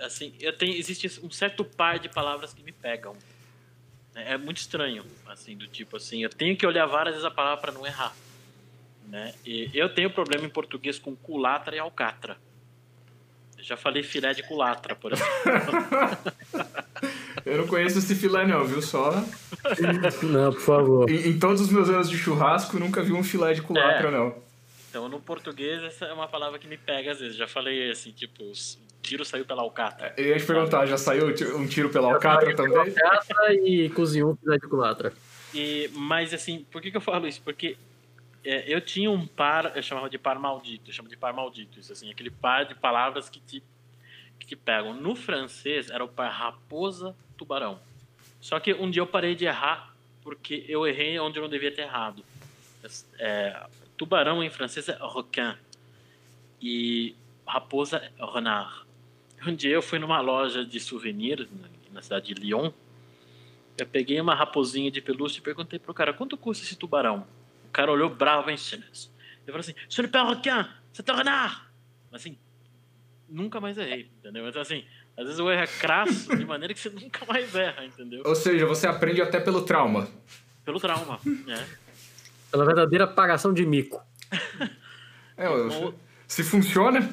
[0.01, 3.17] assim, eu tenho existe um certo par de palavras que me pegam.
[4.15, 7.31] É, é muito estranho, assim, do tipo assim, eu tenho que olhar várias vezes a
[7.31, 8.15] palavra para não errar.
[9.09, 9.35] Né?
[9.45, 12.39] E eu tenho problema em português com culatra e alcatra.
[13.59, 15.33] Eu já falei filé de culatra, por exemplo.
[17.45, 18.81] Eu não conheço esse filé não, viu?
[18.81, 19.13] Só...
[20.23, 21.11] Não, por favor.
[21.11, 24.11] Em, em todos os meus anos de churrasco, nunca vi um filé de culatra, é.
[24.11, 24.35] não.
[24.95, 27.37] Então, no português, essa é uma palavra que me pega às vezes.
[27.37, 28.53] Já falei assim, tipo,
[29.03, 30.15] tiro saiu pela alcatra.
[30.17, 31.27] Eu ia te perguntar, já saiu
[31.59, 32.79] um tiro pela alcatra também?
[32.79, 35.13] Alcatra e cozinhou um filé de culatra.
[35.53, 37.43] E, mas, assim, por que, que eu falo isso?
[37.43, 37.77] Porque
[38.45, 41.81] é, eu tinha um par, eu chamava de par maldito, eu chamo de par maldito,
[41.81, 43.61] isso assim, aquele par de palavras que te,
[44.39, 44.95] que te pegam.
[44.95, 47.81] No francês, era o par raposa tubarão.
[48.41, 49.93] Só que um dia eu parei de errar
[50.23, 52.25] porque eu errei onde eu não devia ter errado.
[53.19, 53.61] É,
[53.97, 55.57] tubarão em francês é requin
[56.61, 57.15] e
[57.47, 58.85] raposa é renard.
[59.47, 61.47] Um dia eu fui numa loja de souvenirs
[61.93, 62.73] na cidade de Lyon
[63.77, 67.27] Eu peguei uma raposinha de pelúcia e perguntei pro cara, quanto custa esse tubarão?
[67.67, 68.85] O cara olhou bravo em cima.
[68.85, 71.67] Ele falou assim, ce n'est pas requin, c'est un renard.
[72.13, 72.39] Assim,
[73.29, 74.49] nunca mais errei, entendeu?
[74.49, 74.85] Então assim,
[75.17, 78.23] às vezes o erro é crasso de maneira que você nunca mais erra, entendeu?
[78.25, 80.09] Ou seja, você aprende até pelo trauma.
[80.65, 81.69] Pelo trauma, né?
[82.55, 84.01] Pela verdadeira pagação de mico.
[85.37, 85.93] É, eu-
[86.29, 87.11] se funciona,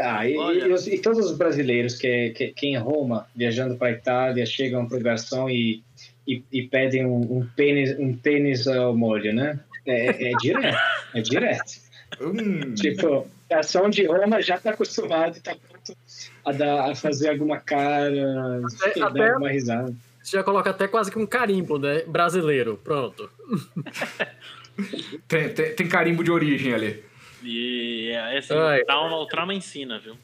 [0.00, 3.88] Ah, e, e os- e todos os brasileiros que, que, que em Roma, viajando para
[3.88, 5.82] a Itália, chegam para o garçom e,
[6.24, 9.58] e, e pedem um, um pênis, um pênis ao molho, né?
[9.84, 10.78] É, é direto,
[11.16, 11.72] é direto.
[12.20, 15.96] hum, Tipo, o garçom de Roma já está acostumado e está pronto
[16.44, 19.92] a, dar, a fazer alguma cara, Até- dar até- alguma risada.
[20.22, 22.02] Você já coloca até quase que um carimbo, né?
[22.04, 22.80] Brasileiro.
[22.82, 23.28] Pronto.
[25.26, 27.04] tem, tem, tem carimbo de origem ali.
[27.42, 28.82] E é assim, Ai.
[28.82, 30.16] o, trauma, o trauma ensina, viu?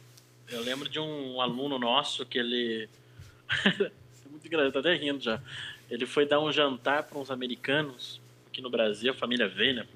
[0.48, 2.88] Eu lembro de um aluno nosso que ele.
[3.66, 5.40] é muito engraçado, tô até rindo já.
[5.90, 9.86] Ele foi dar um jantar para uns americanos aqui no Brasil, a família veio, né?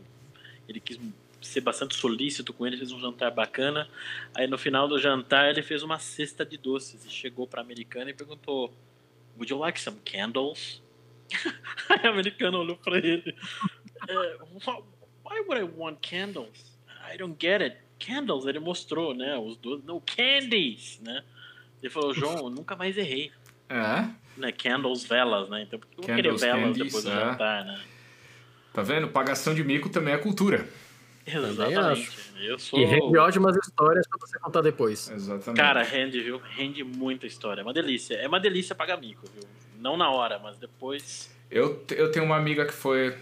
[0.69, 0.99] Ele quis
[1.41, 3.89] ser bastante solícito com ele, fez um jantar bacana.
[4.35, 8.11] Aí no final do jantar ele fez uma cesta de doces e chegou para americana
[8.11, 8.73] e perguntou:
[9.37, 10.83] Would you like some candles?
[11.89, 13.35] Aí o americano olhou para ele:
[14.09, 14.83] "Eh, wh-
[15.24, 16.78] Why would I want candles?
[17.12, 17.76] I don't get it.
[17.99, 19.37] Candles, ele mostrou, né?
[19.39, 19.83] Os dois.
[19.85, 21.22] Não, candies, né?
[21.83, 23.33] Ele falou, João, eu nunca mais errei.
[23.68, 24.53] É, Né?
[24.53, 25.62] Candles, velas, né?
[25.62, 27.14] Então, por que eu vou querer velas candies, depois do é.
[27.14, 27.80] jantar, né?
[28.72, 29.09] tá vendo?
[29.09, 30.68] Pagação de mico também é cultura.
[31.27, 32.11] Exatamente.
[32.41, 32.79] Eu sou.
[32.79, 35.11] E rende ótimas histórias pra você contar depois.
[35.11, 35.61] Exatamente.
[35.61, 36.39] Cara, rende, viu?
[36.39, 37.61] Rende muita história.
[37.61, 38.14] É uma delícia.
[38.14, 39.45] É uma delícia pagar mico, viu?
[39.79, 41.31] Não na hora, mas depois.
[41.51, 43.16] Eu, eu tenho uma amiga que foi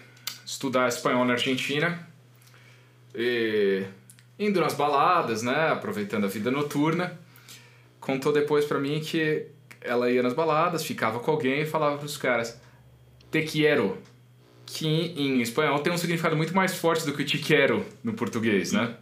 [0.44, 2.08] estudar espanhol na Argentina.
[3.14, 3.84] E
[4.38, 5.68] indo nas baladas, né?
[5.68, 7.18] Aproveitando a vida noturna.
[8.00, 9.46] Contou depois pra mim que
[9.80, 12.60] ela ia nas baladas, ficava com alguém e falava pros caras:
[13.30, 13.98] Te quiero.
[14.74, 18.72] Que em espanhol tem um significado muito mais forte do que te quero no português,
[18.72, 18.94] né?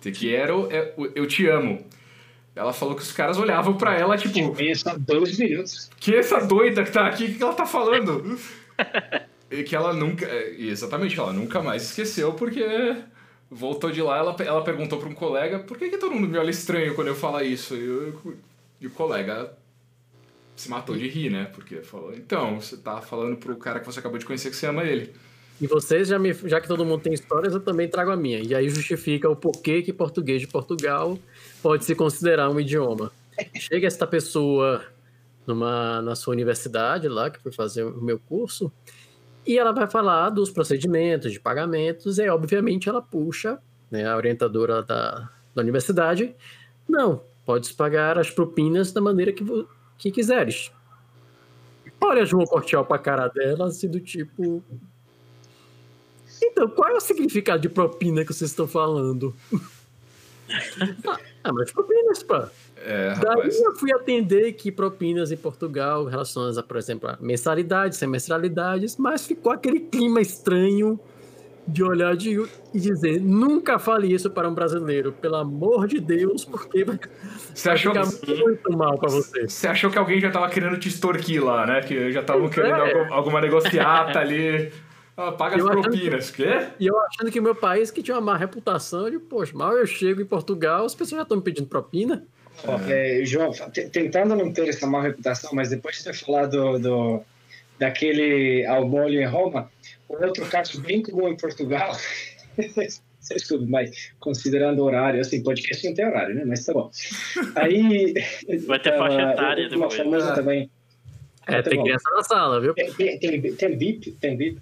[0.00, 1.84] Te quiero é eu te amo.
[2.54, 5.90] Ela falou que os caras olhavam pra ela, tipo, Isso há dois minutos.
[5.98, 8.38] que essa doida que tá aqui, o que ela tá falando?
[9.50, 10.26] e que ela nunca.
[10.26, 12.64] é, Exatamente, ela nunca mais esqueceu, porque
[13.50, 16.38] voltou de lá, ela, ela perguntou pra um colega por que, que todo mundo me
[16.38, 17.74] olha estranho quando eu falo isso?
[17.74, 18.36] E, eu-
[18.80, 19.52] e o colega
[20.60, 21.46] se matou de rir, né?
[21.54, 24.66] Porque falou, então, você tá falando pro cara que você acabou de conhecer que você
[24.66, 25.12] ama ele.
[25.60, 28.40] E vocês, já, me, já que todo mundo tem histórias, eu também trago a minha.
[28.40, 31.18] E aí justifica o porquê que português de Portugal
[31.62, 33.10] pode se considerar um idioma.
[33.58, 34.84] Chega esta pessoa
[35.46, 38.70] numa, na sua universidade lá, que foi fazer o meu curso,
[39.46, 43.58] e ela vai falar dos procedimentos de pagamentos, e obviamente ela puxa,
[43.90, 46.34] né, a orientadora da, da universidade,
[46.88, 49.44] não, podes pagar as propinas da maneira que,
[50.00, 50.72] que quiseres.
[52.00, 54.64] Olha João Cortial pra cara dela, assim, do tipo,
[56.42, 59.34] então, qual é o significado de propina que vocês estão falando?
[61.44, 62.50] ah, mas propinas, pá.
[62.76, 63.60] É, Daí rapaz.
[63.60, 69.26] eu fui atender que propinas em Portugal relacionadas a, por exemplo, a mensalidades, semestralidades, mas
[69.26, 70.98] ficou aquele clima estranho
[71.70, 72.30] de olhar de,
[72.74, 76.98] e dizer, nunca fale isso para um brasileiro, pelo amor de Deus, porque vai,
[77.54, 79.48] Você vai achou, ficar muito mal para você.
[79.48, 81.80] você achou que alguém já tava querendo te extorquir lá, né?
[81.82, 82.92] Que já estavam querendo é.
[83.02, 84.72] algum- alguma negociata ali.
[85.16, 86.30] Ah, paga as Eu achando propinas.
[86.30, 86.66] Quê?
[86.78, 89.76] E eu achando que o meu país, que tinha uma má reputação, digo, poxa, mal
[89.76, 92.24] eu chego em Portugal, as pessoas já estão me pedindo propina.
[92.88, 97.22] É, João, te- tentando não ter essa má reputação, mas depois de ter falado do,
[97.78, 99.70] daquele ao molho em Roma,
[100.12, 101.96] outro caso bem comum em Portugal,
[103.28, 106.44] desculpe, mas considerando horário, assim, podcast não tem horário, né?
[106.44, 106.90] Mas tá bom.
[107.56, 108.14] Aí.
[108.66, 109.96] Vai ter faixa ah, etária Uma depois.
[109.96, 110.70] famosa também.
[111.46, 111.84] É, tá tem bom.
[111.84, 112.74] criança na sala, viu?
[112.74, 114.60] Tem, tem, tem, tem VIP, tem VIP.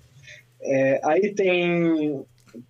[0.61, 2.25] É, aí tem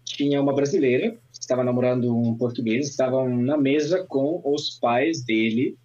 [0.04, 5.76] tinha uma brasileira que estava namorando um português, estavam na mesa com os pais dele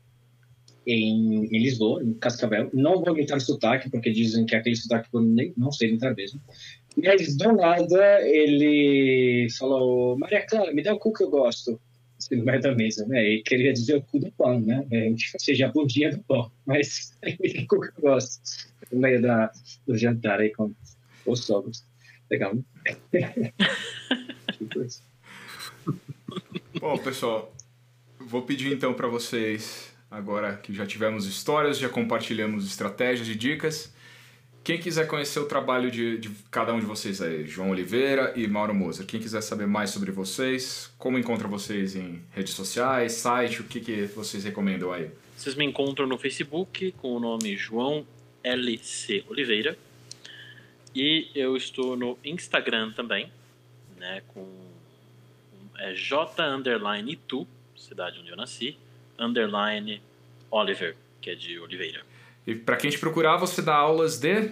[0.86, 2.70] em, em Lisboa, em Cascavel.
[2.74, 6.16] Não vou imitar o sotaque, porque dizem que aquele sotaque eu nem, não sei imitar
[6.16, 6.42] mesmo.
[6.96, 11.80] Mas do nada ele falou: Maria Clara, me dá o cu que eu gosto.
[12.18, 13.24] Assim, no meio da mesa, né?
[13.24, 14.86] E queria dizer o cu do pão, né?
[14.92, 16.52] É, ou seja, a bundinha do pão.
[16.66, 18.42] Mas me dá o cu que eu gosto.
[18.92, 19.52] No meio da,
[19.86, 20.74] do jantar aí com
[21.26, 21.84] os sogros.
[22.30, 22.64] Legal, né?
[26.80, 27.54] Bom, pessoal,
[28.20, 33.94] vou pedir então para vocês, agora que já tivemos histórias, já compartilhamos estratégias e dicas.
[34.64, 38.48] Quem quiser conhecer o trabalho de, de cada um de vocês aí, João Oliveira e
[38.48, 43.60] Mauro Moser, quem quiser saber mais sobre vocês, como encontra vocês em redes sociais, site,
[43.60, 45.12] o que, que vocês recomendam aí?
[45.36, 48.08] Vocês me encontram no Facebook com o nome João
[48.42, 49.78] LC Oliveira.
[50.96, 53.30] E eu estou no Instagram também,
[53.98, 54.48] né, com
[55.78, 57.46] é J underline Itu,
[57.76, 58.78] cidade onde eu nasci,
[59.20, 60.02] underline
[60.50, 62.13] Oliver, que é de Oliveira.
[62.46, 64.52] E para quem te procurar, você dá aulas de?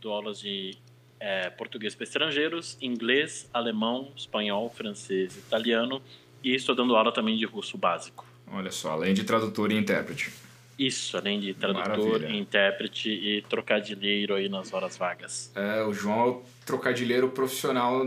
[0.00, 0.78] Dou aulas de
[1.18, 6.02] é, português para estrangeiros, inglês, alemão, espanhol, francês, italiano
[6.42, 8.26] e estou dando aula também de russo básico.
[8.50, 10.32] Olha só, além de tradutor e intérprete.
[10.78, 12.36] Isso, além de tradutor, Maravilha.
[12.36, 15.52] intérprete e trocadilheiro aí nas horas vagas.
[15.54, 18.04] É, o João é o trocadilheiro profissional.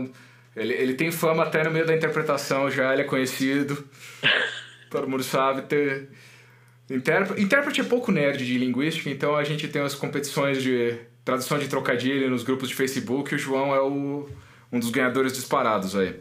[0.54, 3.88] Ele, ele tem fama até no meio da interpretação já, ele é conhecido.
[4.90, 6.10] Todo mundo sabe ter.
[6.88, 11.58] Intérprete, intérprete é pouco nerd de linguística, então a gente tem as competições de tradução
[11.58, 14.28] de trocadilho nos grupos de Facebook e o João é o,
[14.70, 16.14] um dos ganhadores disparados aí.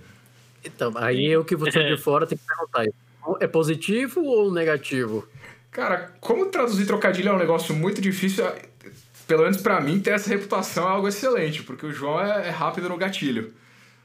[0.64, 2.86] Então, aí eu que você de fora tem que perguntar:
[3.40, 5.28] é positivo ou negativo?
[5.70, 8.46] Cara, como traduzir trocadilho é um negócio muito difícil,
[9.28, 12.50] pelo menos para mim, ter essa reputação é algo excelente, porque o João é, é
[12.50, 13.54] rápido no gatilho.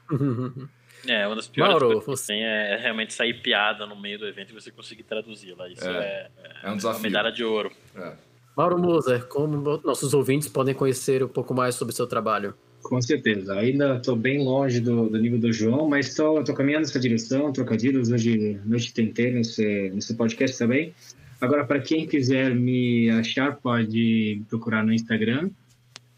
[1.07, 2.33] É, uma das piores Mauro, coisas você...
[2.33, 5.69] que tem é realmente sair piada no meio do evento e você conseguir traduzi-la.
[5.69, 6.97] Isso é, é, é, um desafio.
[6.97, 7.71] uma medalha de ouro.
[7.95, 8.13] É.
[8.55, 12.53] Mauro Moser, como nossos ouvintes podem conhecer um pouco mais sobre o seu trabalho?
[12.83, 13.53] Com certeza.
[13.53, 18.11] Ainda estou bem longe do, do, nível do João, mas estou caminhando nessa direção, trocadilhos.
[18.11, 20.93] Hoje, hoje tentei nesse, nesse podcast também.
[21.39, 25.49] Agora, para quem quiser me achar, pode procurar no Instagram,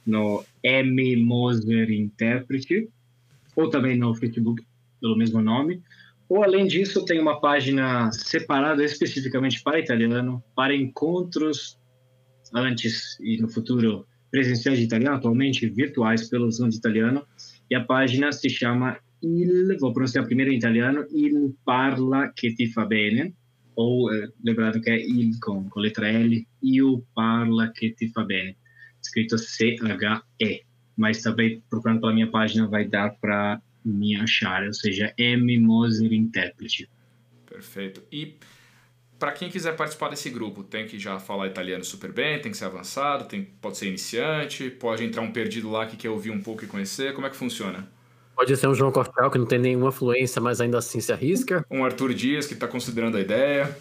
[0.06, 1.16] no M.
[1.18, 2.90] Moser Interprete,
[3.56, 4.64] ou também no Facebook,
[5.04, 5.84] pelo mesmo nome.
[6.30, 11.78] Ou, além disso, tem uma página separada especificamente para italiano, para encontros
[12.56, 17.24] antes e no futuro presenciais de italiano, atualmente virtuais pelo Zoom de italiano,
[17.70, 22.68] e a página se chama Il, vou pronunciar primeiro em italiano, Il Parla Che Ti
[22.68, 23.36] Fa Bene,
[23.76, 28.24] ou eh, lembrando que é Il com, com letra L, Il Parla Che Ti Fa
[28.24, 28.56] Bene,
[29.02, 30.64] escrito C-H-E,
[30.98, 35.60] mas também procurando pela minha página vai dar para me achar, ou seja, M.
[35.60, 36.90] Moser Interprete.
[37.46, 38.02] Perfeito.
[38.12, 38.38] E
[39.20, 42.58] para quem quiser participar desse grupo, tem que já falar italiano super bem, tem que
[42.58, 46.42] ser avançado, tem, pode ser iniciante, pode entrar um perdido lá que quer ouvir um
[46.42, 47.14] pouco e conhecer.
[47.14, 47.88] Como é que funciona?
[48.36, 51.66] Pode ser um João Cortel que não tem nenhuma fluência, mas ainda assim se arrisca.
[51.70, 53.78] Um Arthur Dias que está considerando a ideia.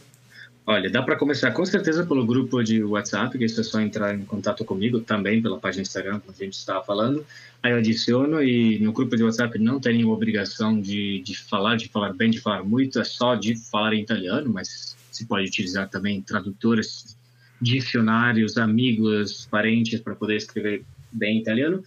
[0.65, 4.25] Olha, dá para começar com certeza pelo grupo de WhatsApp, que é só entrar em
[4.25, 7.27] contato comigo, também pela página Instagram, como a gente estava falando.
[7.61, 11.77] Aí eu adiciono e no grupo de WhatsApp não tem nenhuma obrigação de, de falar,
[11.77, 15.49] de falar bem, de falar muito, é só de falar em italiano, mas se pode
[15.49, 17.19] utilizar também tradutores,
[17.61, 21.83] dicionários, amigos, parentes para poder escrever bem italiano.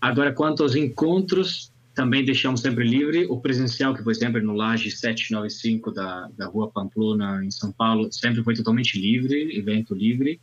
[0.00, 3.26] Agora, quanto aos encontros, também deixamos sempre livre.
[3.26, 8.10] O presencial, que foi sempre no Laje 795 da, da Rua Pamplona, em São Paulo,
[8.12, 10.40] sempre foi totalmente livre, evento livre.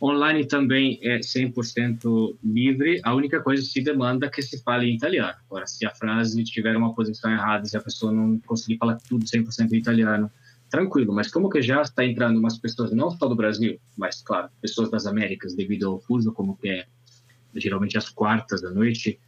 [0.00, 3.00] Online também é 100% livre.
[3.04, 5.38] A única coisa que se demanda é que se fale em italiano.
[5.46, 9.24] Agora, se a frase tiver uma posição errada, se a pessoa não conseguir falar tudo
[9.24, 10.30] 100% em italiano,
[10.68, 14.48] tranquilo, mas como que já está entrando umas pessoas não só do Brasil, mas claro,
[14.60, 16.86] pessoas das Américas devido ao fuso, como que é
[17.54, 19.20] geralmente às quartas da noite,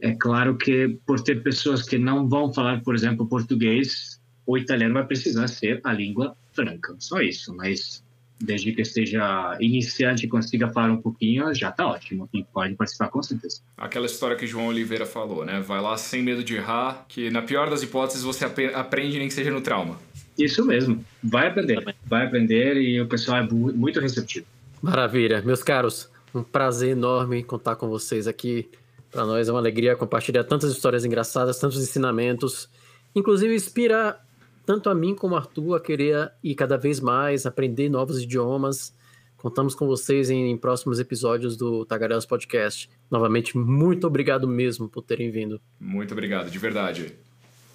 [0.00, 4.94] é claro que por ter pessoas que não vão falar, por exemplo, português, o italiano
[4.94, 8.04] vai precisar ser a língua franca, só isso, mas
[8.38, 12.28] desde que esteja iniciante e consiga falar um pouquinho, já está ótimo.
[12.32, 13.60] E pode participar com certeza.
[13.76, 15.60] Aquela história que o João Oliveira falou, né?
[15.60, 18.44] Vai lá sem medo de errar, que na pior das hipóteses você
[18.74, 19.98] aprende nem que seja no trauma.
[20.38, 21.02] Isso mesmo.
[21.22, 21.96] Vai aprender.
[22.04, 24.46] Vai aprender e o pessoal é muito receptivo.
[24.82, 25.40] Maravilha.
[25.42, 28.68] Meus caros, um prazer enorme contar com vocês aqui.
[29.16, 32.68] Para nós é uma alegria compartilhar tantas histórias engraçadas, tantos ensinamentos.
[33.14, 34.20] Inclusive, inspira
[34.66, 38.94] tanto a mim como a Arthur a querer ir cada vez mais, aprender novos idiomas.
[39.38, 42.90] Contamos com vocês em, em próximos episódios do Tagarelas Podcast.
[43.10, 45.62] Novamente, muito obrigado mesmo por terem vindo.
[45.80, 47.14] Muito obrigado, de verdade.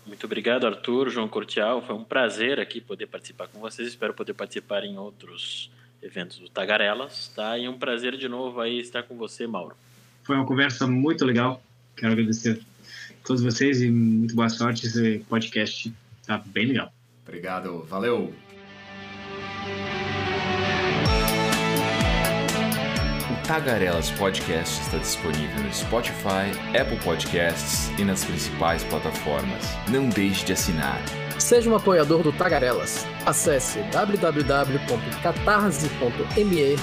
[0.06, 1.82] Muito obrigado, Arthur, João Cortial.
[1.82, 3.88] Foi um prazer aqui poder participar com vocês.
[3.88, 5.72] Espero poder participar em outros
[6.04, 7.58] eventos do Tagarelas, tá?
[7.58, 9.76] E um prazer de novo aí estar com você, Mauro.
[10.32, 11.62] Foi uma conversa muito legal.
[11.94, 12.62] Quero agradecer
[13.10, 14.88] a todos vocês e muito boa sorte.
[14.88, 15.94] Esse podcast
[16.26, 16.90] tá bem legal.
[17.28, 18.34] Obrigado, valeu!
[23.46, 26.48] Tagarelas Podcast está disponível no Spotify,
[26.80, 29.66] Apple Podcasts e nas principais plataformas.
[29.90, 31.04] Não deixe de assinar.
[31.40, 33.06] Seja um apoiador do Tagarelas.
[33.26, 36.78] Acesse www.catarse.me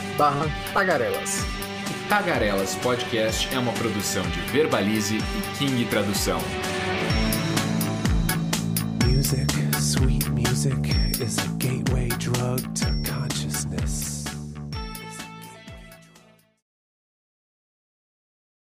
[0.75, 1.68] Tagarelas.
[2.09, 6.41] Tagarelas Podcast é uma produção de Verbalize e King Tradução.
[9.05, 9.47] Music,
[9.79, 10.89] sweet music,
[11.23, 12.88] is a gateway drug to